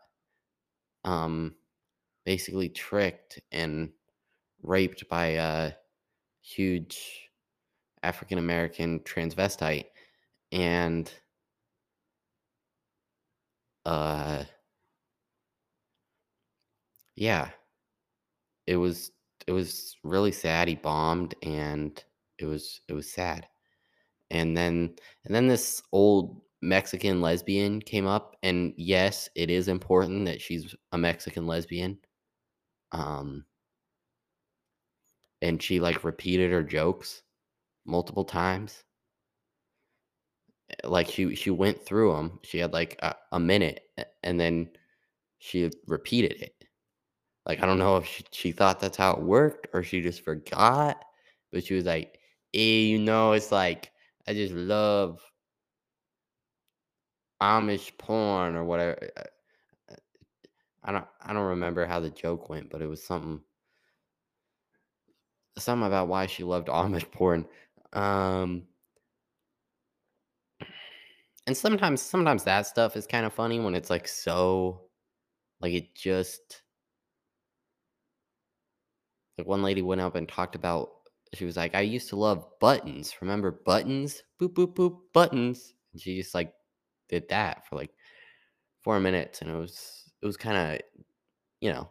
um 1.04 1.54
basically 2.24 2.68
tricked 2.68 3.40
and 3.52 3.90
raped 4.62 5.08
by 5.08 5.26
a 5.26 5.72
huge 6.42 7.30
African 8.02 8.38
American 8.38 9.00
transvestite 9.00 9.86
and 10.52 11.12
uh 13.86 14.44
yeah, 17.16 17.50
it 18.66 18.76
was 18.76 19.10
it 19.46 19.52
was 19.52 19.96
really 20.04 20.32
sad 20.32 20.68
he 20.68 20.74
bombed 20.74 21.34
and 21.42 22.02
it 22.38 22.46
was 22.46 22.80
it 22.88 22.92
was 22.92 23.10
sad. 23.10 23.46
And 24.30 24.56
then 24.56 24.96
and 25.24 25.34
then 25.34 25.48
this 25.48 25.82
old 25.92 26.42
Mexican 26.62 27.20
lesbian 27.22 27.80
came 27.82 28.06
up 28.06 28.36
and 28.42 28.74
yes, 28.78 29.28
it 29.36 29.50
is 29.50 29.68
important 29.68 30.26
that 30.26 30.40
she's 30.42 30.74
a 30.92 30.98
Mexican 30.98 31.46
lesbian. 31.46 31.98
Um 32.92 33.46
and 35.42 35.62
she 35.62 35.78
like 35.78 36.02
repeated 36.02 36.50
her 36.50 36.62
jokes 36.64 37.22
multiple 37.86 38.24
times. 38.24 38.84
Eh, 40.82 40.88
Like 40.88 41.08
she 41.08 41.34
she 41.34 41.50
went 41.50 41.84
through 41.84 42.12
them. 42.16 42.40
She 42.44 42.58
had 42.58 42.72
like 42.72 42.96
a, 43.02 43.14
a 43.32 43.40
minute 43.40 43.80
and 44.22 44.38
then 44.40 44.70
she 45.38 45.70
repeated 45.86 46.40
it. 46.42 46.54
Like 47.46 47.62
I 47.62 47.66
don't 47.66 47.78
know 47.78 47.96
if 47.98 48.06
she, 48.06 48.24
she 48.32 48.52
thought 48.52 48.80
that's 48.80 48.96
how 48.98 49.12
it 49.14 49.22
worked 49.22 49.68
or 49.74 49.82
she 49.82 50.02
just 50.02 50.22
forgot, 50.24 51.04
but 51.52 51.64
she 51.64 51.74
was 51.74 51.84
like, 51.86 52.18
"Hey, 52.52 52.82
you 52.84 52.98
know, 52.98 53.32
it's 53.32 53.52
like 53.52 53.92
I 54.28 54.34
just 54.34 54.54
love 54.54 55.20
Amish 57.40 57.96
porn 57.96 58.56
or 58.56 58.64
whatever." 58.64 58.98
uh, 59.16 59.20
uh, 59.90 59.96
I 60.84 60.92
don't 60.92 61.06
I 61.20 61.32
don't 61.32 61.46
remember 61.48 61.84
how 61.86 61.98
the 62.00 62.10
joke 62.10 62.48
went, 62.48 62.70
but 62.70 62.80
it 62.82 62.86
was 62.86 63.02
something 63.04 63.42
something 65.58 65.86
about 65.86 66.08
why 66.08 66.26
she 66.26 66.44
loved 66.44 66.68
Amish 66.68 67.10
porn. 67.10 67.46
Um 67.92 68.66
and 71.46 71.56
sometimes 71.56 72.00
sometimes 72.00 72.44
that 72.44 72.66
stuff 72.66 72.96
is 72.96 73.06
kind 73.06 73.26
of 73.26 73.32
funny 73.32 73.60
when 73.60 73.74
it's 73.74 73.90
like 73.90 74.08
so 74.08 74.82
like 75.60 75.72
it 75.72 75.94
just 75.94 76.62
like 79.38 79.46
one 79.46 79.62
lady 79.62 79.82
went 79.82 80.00
up 80.00 80.14
and 80.14 80.28
talked 80.28 80.54
about 80.54 80.90
she 81.34 81.44
was 81.44 81.56
like, 81.56 81.74
I 81.74 81.80
used 81.80 82.08
to 82.10 82.16
love 82.16 82.46
buttons. 82.60 83.14
Remember 83.20 83.50
buttons? 83.50 84.22
Boop 84.40 84.54
boop 84.54 84.74
boop 84.74 84.98
buttons. 85.12 85.74
And 85.92 86.00
she 86.00 86.16
just 86.16 86.34
like 86.34 86.52
did 87.08 87.28
that 87.28 87.66
for 87.66 87.76
like 87.76 87.90
four 88.82 89.00
minutes 89.00 89.40
and 89.40 89.50
it 89.50 89.54
was 89.54 90.10
it 90.22 90.26
was 90.26 90.36
kind 90.36 90.56
of 90.56 90.80
you 91.60 91.72
know 91.72 91.88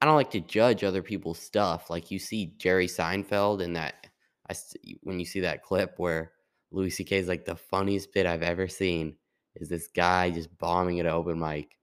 I 0.00 0.06
don't 0.06 0.16
like 0.16 0.30
to 0.32 0.40
judge 0.40 0.84
other 0.84 1.02
people's 1.02 1.38
stuff. 1.38 1.88
Like 1.88 2.10
you 2.10 2.18
see 2.18 2.54
Jerry 2.58 2.86
Seinfeld 2.86 3.62
in 3.62 3.72
that 3.74 4.06
I 4.48 4.54
when 5.02 5.18
you 5.18 5.24
see 5.24 5.40
that 5.40 5.62
clip 5.62 5.94
where 5.96 6.32
Louis 6.76 6.90
C.K. 6.90 7.18
is 7.18 7.28
like 7.28 7.44
the 7.46 7.56
funniest 7.56 8.12
bit 8.12 8.26
I've 8.26 8.42
ever 8.42 8.68
seen 8.68 9.16
is 9.56 9.68
this 9.68 9.88
guy 9.88 10.30
just 10.30 10.56
bombing 10.58 11.00
at 11.00 11.06
an 11.06 11.12
open 11.12 11.38
mic, 11.40 11.76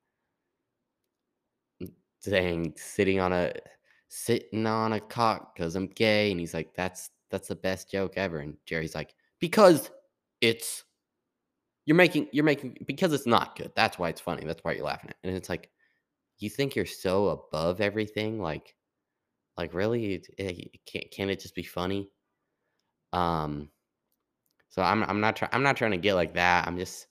saying 2.19 2.73
sitting 2.77 3.19
on 3.19 3.33
a 3.33 3.53
sitting 4.09 4.65
on 4.67 4.93
a 4.93 4.99
cock 4.99 5.55
because 5.55 5.75
I'm 5.75 5.87
gay, 5.87 6.31
and 6.31 6.39
he's 6.39 6.53
like 6.53 6.73
that's 6.75 7.09
that's 7.29 7.47
the 7.49 7.55
best 7.55 7.91
joke 7.91 8.13
ever, 8.17 8.39
and 8.39 8.55
Jerry's 8.65 8.95
like 8.95 9.15
because 9.39 9.89
it's 10.41 10.83
you're 11.85 11.95
making 11.97 12.27
you're 12.31 12.45
making 12.45 12.77
because 12.87 13.13
it's 13.13 13.27
not 13.27 13.55
good. 13.57 13.71
That's 13.75 13.99
why 13.99 14.09
it's 14.09 14.21
funny. 14.21 14.45
That's 14.45 14.63
why 14.63 14.73
you're 14.73 14.85
laughing 14.85 15.09
at, 15.09 15.17
it. 15.23 15.27
and 15.27 15.37
it's 15.37 15.49
like 15.49 15.69
you 16.39 16.49
think 16.49 16.75
you're 16.75 16.85
so 16.85 17.29
above 17.29 17.81
everything, 17.81 18.41
like 18.41 18.75
Like, 19.57 19.73
really? 19.73 20.15
It 20.15 20.27
it 20.39 20.85
can't 20.85 21.11
can 21.11 21.29
it 21.29 21.39
just 21.41 21.55
be 21.55 21.63
funny? 21.63 22.09
Um, 23.13 23.69
so 24.73 24.81
I'm 24.81 25.03
I'm 25.03 25.21
not 25.21 25.35
try 25.37 25.47
I'm 25.53 25.63
not 25.63 25.77
trying 25.77 25.91
to 25.91 25.97
get 25.97 26.15
like 26.15 26.33
that. 26.33 26.67
I'm 26.67 26.77
just 26.79 27.07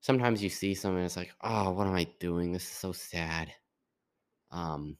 sometimes 0.00 0.40
you 0.42 0.48
see 0.48 0.72
something 0.74 1.02
it's 1.04 1.16
like, 1.16 1.34
"Oh, 1.42 1.70
what 1.72 1.86
am 1.88 1.94
I 1.94 2.04
doing? 2.20 2.52
This 2.52 2.62
is 2.62 2.68
so 2.70 2.92
sad." 2.92 3.52
Um, 4.50 4.98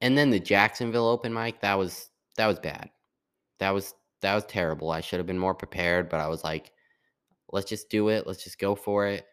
and 0.00 0.16
then 0.16 0.30
the 0.30 0.40
Jacksonville 0.40 1.06
open 1.08 1.32
mic, 1.32 1.60
that 1.60 1.74
was 1.74 2.10
that 2.36 2.46
was 2.46 2.58
bad. 2.58 2.90
That 3.60 3.70
was 3.72 3.94
that 4.22 4.34
was 4.34 4.46
terrible. 4.46 4.92
I 4.92 5.02
should 5.02 5.20
have 5.20 5.26
been 5.28 5.38
more 5.38 5.54
prepared, 5.54 6.08
but 6.10 6.20
I 6.20 6.28
was 6.28 6.44
like, 6.44 6.72
"Let's 7.52 7.68
just 7.70 7.90
do 7.90 8.08
it. 8.10 8.26
Let's 8.26 8.44
just 8.44 8.58
go 8.60 8.74
for 8.76 9.06
it." 9.08 9.26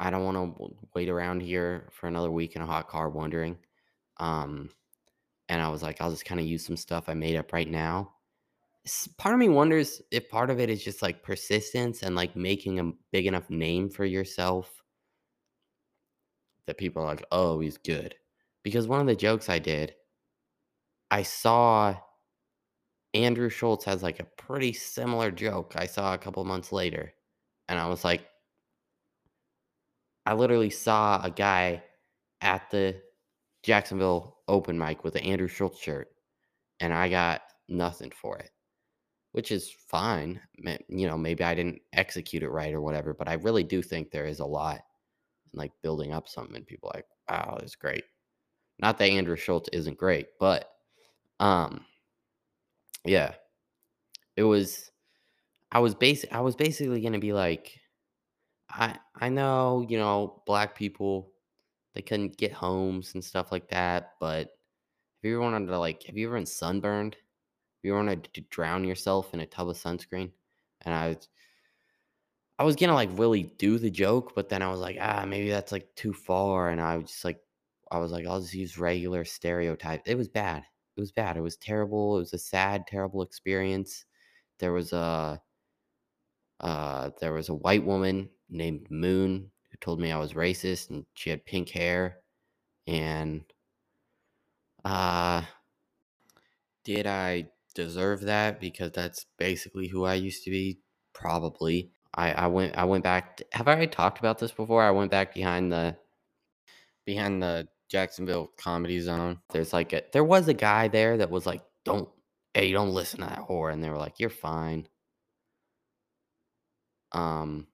I 0.00 0.10
don't 0.10 0.24
wanna 0.24 0.52
wait 0.94 1.08
around 1.08 1.40
here 1.42 1.88
for 1.92 2.06
another 2.06 2.30
week 2.30 2.54
in 2.56 2.62
a 2.62 2.66
hot 2.66 2.88
car 2.88 3.08
wondering. 3.08 3.58
Um, 4.18 4.70
and 5.48 5.62
I 5.62 5.68
was 5.70 5.82
like, 5.82 6.00
"I'll 6.00 6.10
just 6.12 6.26
kinda 6.26 6.44
use 6.44 6.66
some 6.66 6.78
stuff 6.78 7.08
I 7.08 7.14
made 7.14 7.36
up 7.36 7.52
right 7.54 7.68
now." 7.68 8.17
Part 9.18 9.34
of 9.34 9.38
me 9.38 9.48
wonders 9.48 10.00
if 10.10 10.28
part 10.30 10.50
of 10.50 10.60
it 10.60 10.70
is 10.70 10.82
just 10.84 11.02
like 11.02 11.22
persistence 11.22 12.02
and 12.02 12.14
like 12.16 12.36
making 12.36 12.80
a 12.80 12.92
big 13.12 13.26
enough 13.26 13.50
name 13.50 13.90
for 13.90 14.04
yourself 14.04 14.82
that 16.66 16.78
people 16.78 17.02
are 17.02 17.06
like, 17.06 17.24
oh, 17.32 17.60
he's 17.60 17.78
good. 17.78 18.14
because 18.62 18.86
one 18.86 19.00
of 19.00 19.06
the 19.06 19.16
jokes 19.16 19.48
I 19.48 19.58
did, 19.58 19.94
I 21.10 21.22
saw 21.22 21.96
Andrew 23.14 23.48
Schulz 23.48 23.84
has 23.84 24.02
like 24.02 24.20
a 24.20 24.24
pretty 24.24 24.72
similar 24.72 25.30
joke 25.30 25.74
I 25.76 25.86
saw 25.86 26.14
a 26.14 26.18
couple 26.18 26.44
months 26.44 26.72
later. 26.72 27.14
And 27.68 27.78
I 27.78 27.88
was 27.88 28.04
like, 28.04 28.26
I 30.26 30.34
literally 30.34 30.70
saw 30.70 31.22
a 31.22 31.30
guy 31.30 31.82
at 32.42 32.70
the 32.70 33.00
Jacksonville 33.62 34.38
open 34.46 34.78
mic 34.78 35.04
with 35.04 35.16
an 35.16 35.22
Andrew 35.22 35.48
Schulz 35.48 35.78
shirt, 35.78 36.08
and 36.80 36.92
I 36.92 37.08
got 37.08 37.42
nothing 37.68 38.10
for 38.10 38.38
it, 38.38 38.50
which 39.32 39.52
is 39.52 39.70
fine. 39.70 40.40
You 40.88 41.06
know, 41.06 41.18
maybe 41.18 41.44
I 41.44 41.54
didn't 41.54 41.82
execute 41.92 42.42
it 42.42 42.50
right 42.50 42.74
or 42.74 42.80
whatever, 42.80 43.14
but 43.14 43.28
I 43.28 43.34
really 43.34 43.64
do 43.64 43.82
think 43.82 44.10
there 44.10 44.26
is 44.26 44.40
a 44.40 44.46
lot 44.46 44.80
in 45.52 45.58
like 45.58 45.72
building 45.82 46.12
up 46.12 46.28
something 46.28 46.56
and 46.56 46.66
people 46.66 46.90
like, 46.94 47.06
wow, 47.30 47.58
it's 47.62 47.76
great. 47.76 48.04
Not 48.78 48.98
that 48.98 49.06
Andrew 49.10 49.36
Schulz 49.36 49.68
isn't 49.72 49.98
great, 49.98 50.28
but 50.38 50.70
um 51.40 51.84
yeah. 53.04 53.34
It 54.36 54.42
was 54.44 54.90
I 55.72 55.80
was 55.80 55.94
basic 55.94 56.32
I 56.32 56.40
was 56.40 56.56
basically 56.56 57.00
gonna 57.02 57.18
be 57.18 57.32
like, 57.32 57.80
I 58.70 58.98
I 59.16 59.28
know, 59.28 59.84
you 59.88 59.98
know, 59.98 60.42
black 60.46 60.76
people 60.76 61.32
they 61.94 62.02
couldn't 62.02 62.36
get 62.38 62.52
homes 62.52 63.14
and 63.14 63.24
stuff 63.24 63.52
like 63.52 63.68
that, 63.70 64.14
but 64.20 64.48
have 64.48 65.30
you 65.30 65.34
ever 65.36 65.42
wanted 65.42 65.66
to 65.68 65.78
like 65.78 66.04
have 66.04 66.16
you 66.16 66.28
ever 66.28 66.36
been 66.36 66.46
sunburned? 66.46 67.16
You 67.82 67.94
want 67.94 68.32
to 68.34 68.40
drown 68.42 68.84
yourself 68.84 69.32
in 69.34 69.40
a 69.40 69.46
tub 69.46 69.68
of 69.68 69.76
sunscreen? 69.76 70.32
And 70.82 70.94
I 70.94 71.08
was 71.08 71.28
I 72.58 72.64
was 72.64 72.76
gonna 72.76 72.94
like 72.94 73.10
really 73.12 73.44
do 73.44 73.78
the 73.78 73.90
joke, 73.90 74.34
but 74.34 74.48
then 74.48 74.62
I 74.62 74.70
was 74.70 74.80
like, 74.80 74.96
ah, 75.00 75.24
maybe 75.26 75.48
that's 75.50 75.72
like 75.72 75.94
too 75.94 76.12
far. 76.12 76.70
And 76.70 76.80
I 76.80 76.96
was 76.96 77.10
just 77.10 77.24
like 77.24 77.40
I 77.90 77.98
was 77.98 78.12
like, 78.12 78.26
I'll 78.26 78.40
just 78.40 78.54
use 78.54 78.78
regular 78.78 79.24
stereotype. 79.24 80.02
It 80.06 80.16
was 80.16 80.28
bad. 80.28 80.64
It 80.96 81.00
was 81.00 81.12
bad. 81.12 81.36
It 81.36 81.40
was 81.42 81.56
terrible. 81.56 82.16
It 82.16 82.20
was 82.20 82.32
a 82.34 82.38
sad, 82.38 82.86
terrible 82.86 83.22
experience. 83.22 84.04
There 84.58 84.72
was 84.72 84.92
a 84.92 85.42
uh, 86.60 87.10
there 87.20 87.32
was 87.32 87.48
a 87.48 87.54
white 87.54 87.84
woman 87.84 88.30
named 88.48 88.90
Moon 88.90 89.50
who 89.70 89.76
told 89.78 90.00
me 90.00 90.10
I 90.10 90.18
was 90.18 90.32
racist 90.32 90.90
and 90.90 91.06
she 91.14 91.30
had 91.30 91.44
pink 91.44 91.68
hair. 91.70 92.20
And 92.86 93.44
uh, 94.84 95.42
did 96.84 97.06
I 97.06 97.50
deserve 97.74 98.22
that? 98.22 98.60
Because 98.60 98.92
that's 98.92 99.26
basically 99.38 99.88
who 99.88 100.04
I 100.04 100.14
used 100.14 100.44
to 100.44 100.50
be. 100.50 100.80
Probably. 101.14 101.90
I, 102.14 102.32
I 102.32 102.46
went 102.48 102.76
I 102.76 102.84
went 102.84 103.04
back. 103.04 103.38
To, 103.38 103.46
have 103.52 103.68
I 103.68 103.86
talked 103.86 104.18
about 104.18 104.38
this 104.38 104.52
before? 104.52 104.82
I 104.82 104.90
went 104.90 105.10
back 105.10 105.34
behind 105.34 105.72
the 105.72 105.96
behind 107.06 107.42
the 107.42 107.68
Jacksonville 107.88 108.50
Comedy 108.58 109.00
Zone. 109.00 109.38
There's 109.50 109.72
like 109.72 109.92
a 109.92 110.02
there 110.12 110.24
was 110.24 110.48
a 110.48 110.54
guy 110.54 110.88
there 110.88 111.16
that 111.18 111.30
was 111.30 111.46
like, 111.46 111.62
"Don't 111.84 112.08
hey, 112.54 112.72
don't 112.72 112.94
listen 112.94 113.20
to 113.20 113.26
that 113.26 113.46
whore," 113.48 113.72
and 113.72 113.82
they 113.82 113.90
were 113.90 113.98
like, 113.98 114.18
"You're 114.20 114.30
fine." 114.30 114.88
Um, 117.12 117.66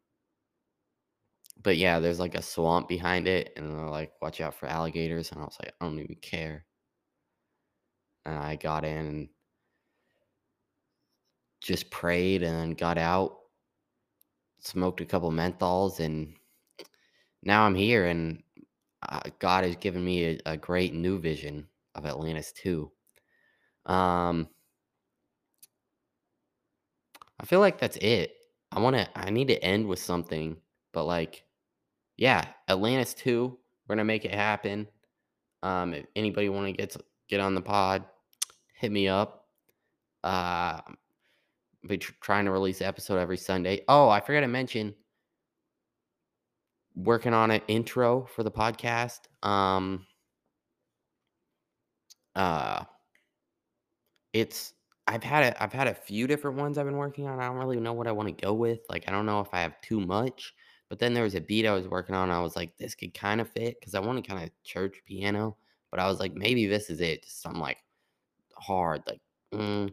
but 1.62 1.76
yeah, 1.76 1.98
there's 2.00 2.20
like 2.20 2.34
a 2.34 2.42
swamp 2.42 2.88
behind 2.88 3.26
it, 3.28 3.52
and 3.56 3.70
they're 3.70 3.88
like, 3.88 4.12
"Watch 4.22 4.40
out 4.40 4.54
for 4.54 4.66
alligators," 4.66 5.32
and 5.32 5.40
I 5.40 5.44
was 5.44 5.56
like, 5.60 5.72
"I 5.80 5.84
don't 5.84 5.98
even 5.98 6.16
care." 6.16 6.64
And 8.26 8.36
I 8.36 8.56
got 8.56 8.84
in 8.84 9.06
and 9.06 9.28
just 11.64 11.90
prayed, 11.90 12.42
and 12.42 12.76
got 12.76 12.98
out, 12.98 13.38
smoked 14.60 15.00
a 15.00 15.06
couple 15.06 15.30
menthols, 15.32 15.98
and 15.98 16.34
now 17.42 17.64
I'm 17.64 17.74
here, 17.74 18.06
and 18.06 18.42
uh, 19.08 19.20
God 19.38 19.64
has 19.64 19.76
given 19.76 20.04
me 20.04 20.24
a, 20.24 20.38
a, 20.46 20.56
great 20.56 20.94
new 20.94 21.18
vision 21.18 21.66
of 21.94 22.04
Atlantis 22.04 22.52
2. 22.52 22.90
Um, 23.86 24.48
I 27.40 27.46
feel 27.46 27.60
like 27.60 27.78
that's 27.78 27.96
it. 27.98 28.32
I 28.70 28.80
want 28.80 28.96
to, 28.96 29.08
I 29.18 29.30
need 29.30 29.48
to 29.48 29.62
end 29.62 29.86
with 29.86 29.98
something, 29.98 30.56
but 30.92 31.04
like, 31.04 31.44
yeah, 32.16 32.44
Atlantis 32.68 33.14
2, 33.14 33.58
we're 33.88 33.96
to 33.96 34.04
make 34.04 34.24
it 34.24 34.34
happen. 34.34 34.86
Um, 35.62 35.94
if 35.94 36.06
anybody 36.14 36.50
want 36.50 36.66
to 36.66 36.72
get, 36.72 36.96
get 37.28 37.40
on 37.40 37.54
the 37.54 37.60
pod, 37.62 38.04
hit 38.74 38.92
me 38.92 39.08
up. 39.08 39.46
Uh, 40.22 40.80
be 41.86 41.98
tr- 41.98 42.12
trying 42.20 42.44
to 42.46 42.50
release 42.50 42.80
an 42.80 42.86
episode 42.86 43.18
every 43.18 43.36
Sunday. 43.36 43.82
Oh, 43.88 44.08
I 44.08 44.20
forgot 44.20 44.40
to 44.40 44.48
mention, 44.48 44.94
working 46.94 47.34
on 47.34 47.50
an 47.50 47.60
intro 47.68 48.26
for 48.34 48.42
the 48.42 48.50
podcast. 48.50 49.20
Um, 49.42 50.06
uh, 52.34 52.84
it's 54.32 54.74
I've 55.06 55.22
had 55.22 55.44
a 55.54 55.62
I've 55.62 55.72
had 55.72 55.86
a 55.86 55.94
few 55.94 56.26
different 56.26 56.56
ones 56.56 56.78
I've 56.78 56.86
been 56.86 56.96
working 56.96 57.28
on. 57.28 57.40
I 57.40 57.46
don't 57.46 57.56
really 57.56 57.80
know 57.80 57.92
what 57.92 58.06
I 58.06 58.12
want 58.12 58.28
to 58.28 58.44
go 58.44 58.54
with. 58.54 58.80
Like 58.88 59.04
I 59.06 59.12
don't 59.12 59.26
know 59.26 59.40
if 59.40 59.48
I 59.52 59.60
have 59.60 59.80
too 59.80 60.00
much. 60.00 60.54
But 60.90 60.98
then 60.98 61.14
there 61.14 61.24
was 61.24 61.34
a 61.34 61.40
beat 61.40 61.66
I 61.66 61.72
was 61.72 61.88
working 61.88 62.14
on. 62.14 62.30
I 62.30 62.40
was 62.40 62.56
like, 62.56 62.76
this 62.76 62.94
could 62.94 63.14
kind 63.14 63.40
of 63.40 63.48
fit 63.48 63.80
because 63.80 63.94
I 63.94 64.00
want 64.00 64.22
to 64.22 64.30
kind 64.30 64.44
of 64.44 64.50
church 64.64 65.02
piano. 65.06 65.56
But 65.90 65.98
I 66.00 66.06
was 66.08 66.20
like, 66.20 66.34
maybe 66.34 66.66
this 66.66 66.90
is 66.90 67.00
it. 67.00 67.24
Just 67.24 67.42
something 67.42 67.60
like 67.60 67.78
hard, 68.56 69.02
like. 69.06 69.20
Mm. 69.52 69.92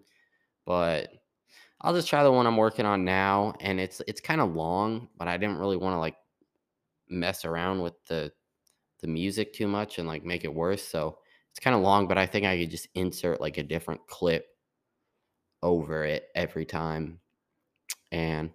But 0.66 1.10
I'll 1.82 1.94
just 1.94 2.08
try 2.08 2.24
the 2.24 2.32
one 2.32 2.46
I'm 2.48 2.58
working 2.58 2.86
on 2.86 3.06
now, 3.06 3.54
and 3.60 3.80
it's 3.80 4.02
it's 4.08 4.22
kind 4.22 4.42
of 4.42 4.56
long. 4.56 5.10
But 5.18 5.28
I 5.28 5.38
didn't 5.38 5.58
really 5.58 5.78
want 5.78 5.96
to 5.96 6.00
like 6.00 6.16
mess 7.10 7.46
around 7.46 7.82
with 7.82 7.94
the 8.08 8.32
the 9.02 9.08
music 9.08 9.54
too 9.54 9.68
much 9.68 9.98
and 10.00 10.08
like 10.08 10.24
make 10.24 10.44
it 10.44 10.54
worse. 10.54 10.84
So 10.84 11.18
it's 11.52 11.60
kind 11.60 11.76
of 11.76 11.82
long, 11.82 12.08
but 12.08 12.18
I 12.18 12.26
think 12.26 12.46
I 12.46 12.58
could 12.60 12.72
just 12.72 12.88
insert 12.96 13.42
like 13.42 13.58
a 13.58 13.64
different 13.64 14.06
clip 14.08 14.46
over 15.64 16.06
it 16.06 16.28
every 16.36 16.66
time. 16.66 17.20
And 18.12 18.52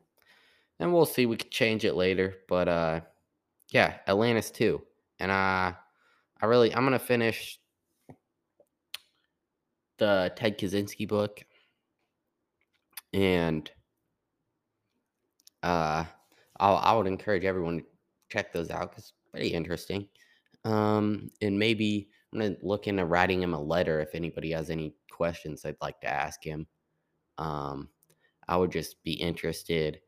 and 0.79 0.93
we'll 0.93 1.07
see. 1.07 1.27
We 1.27 1.37
could 1.37 1.51
change 1.51 1.85
it 1.85 1.95
later. 1.95 2.37
But 2.49 2.68
uh 2.68 3.01
yeah, 3.70 3.99
Atlantis 4.07 4.51
2. 4.51 4.81
And 5.18 5.31
uh 5.31 5.72
I 6.41 6.47
really 6.47 6.74
I'm 6.74 6.85
gonna 6.85 6.99
finish 6.99 7.59
the 9.99 10.33
Ted 10.37 10.59
Kaczynski 10.59 11.09
book. 11.09 11.45
And 13.12 13.70
uh 15.62 16.04
I'll, 16.59 16.76
I 16.78 16.94
would 16.94 17.07
encourage 17.07 17.44
everyone 17.44 17.78
to 17.78 17.84
check 18.30 18.52
those 18.52 18.70
out 18.70 18.90
because 18.90 19.12
pretty 19.30 19.48
interesting. 19.48 20.09
Um, 20.64 21.30
and 21.42 21.59
maybe 21.59 22.09
I'm 22.32 22.40
gonna 22.40 22.57
look 22.62 22.86
into 22.86 23.04
writing 23.04 23.42
him 23.42 23.54
a 23.54 23.61
letter 23.61 24.00
if 24.00 24.14
anybody 24.14 24.52
has 24.52 24.70
any 24.70 24.94
questions 25.11 25.62
they'd 25.62 25.76
like 25.82 26.00
to 26.00 26.09
ask 26.09 26.42
him. 26.42 26.66
Um, 27.38 27.88
I 28.48 28.57
would 28.57 28.72
just 28.72 29.02
be 29.04 29.14
interested 29.14 30.00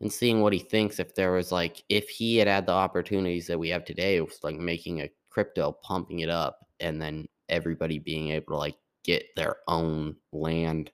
in 0.00 0.10
seeing 0.10 0.40
what 0.42 0.52
he 0.52 0.58
thinks 0.58 0.98
if 1.00 1.14
there 1.14 1.32
was 1.32 1.52
like 1.52 1.82
if 1.88 2.08
he 2.08 2.36
had 2.36 2.48
had 2.48 2.66
the 2.66 2.72
opportunities 2.72 3.46
that 3.48 3.58
we 3.58 3.68
have 3.70 3.84
today, 3.84 4.16
it 4.16 4.24
was 4.26 4.40
like 4.42 4.56
making 4.56 5.00
a 5.02 5.10
crypto, 5.30 5.72
pumping 5.82 6.20
it 6.20 6.30
up, 6.30 6.60
and 6.80 7.00
then 7.00 7.26
everybody 7.48 7.98
being 7.98 8.30
able 8.30 8.54
to 8.54 8.56
like 8.56 8.76
get 9.04 9.24
their 9.36 9.56
own 9.68 10.16
land. 10.32 10.90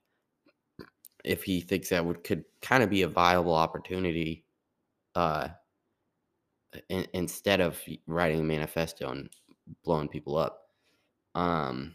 If 1.25 1.43
he 1.43 1.61
thinks 1.61 1.91
that 1.91 2.05
would 2.05 2.25
could 2.25 2.45
kind 2.62 2.83
of 2.83 2.91
be 2.91 3.03
a 3.03 3.09
viable 3.09 3.55
opportunity, 3.55 4.45
uh, 5.14 5.49
in, 6.89 7.07
instead 7.12 7.61
of 7.61 7.81
writing 8.07 8.41
a 8.41 8.45
manifesto 8.45 9.11
and 9.11 9.29
blowing 9.85 10.09
people 10.09 10.37
up. 10.37 10.68
Um, 11.35 11.95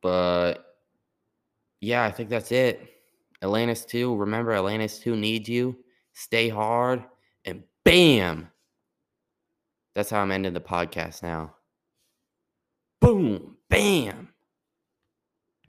but 0.00 0.76
yeah, 1.80 2.04
I 2.04 2.10
think 2.10 2.28
that's 2.28 2.52
it. 2.52 2.88
Atlantis 3.42 3.84
2. 3.84 4.14
Remember, 4.16 4.52
Atlantis 4.52 4.98
2 5.00 5.16
needs 5.16 5.48
you. 5.48 5.76
Stay 6.14 6.48
hard. 6.48 7.04
And 7.44 7.64
bam! 7.84 8.48
That's 9.94 10.10
how 10.10 10.20
I'm 10.20 10.30
ending 10.30 10.54
the 10.54 10.60
podcast 10.60 11.22
now. 11.22 11.54
Boom! 13.00 13.56
Bam! 13.68 14.21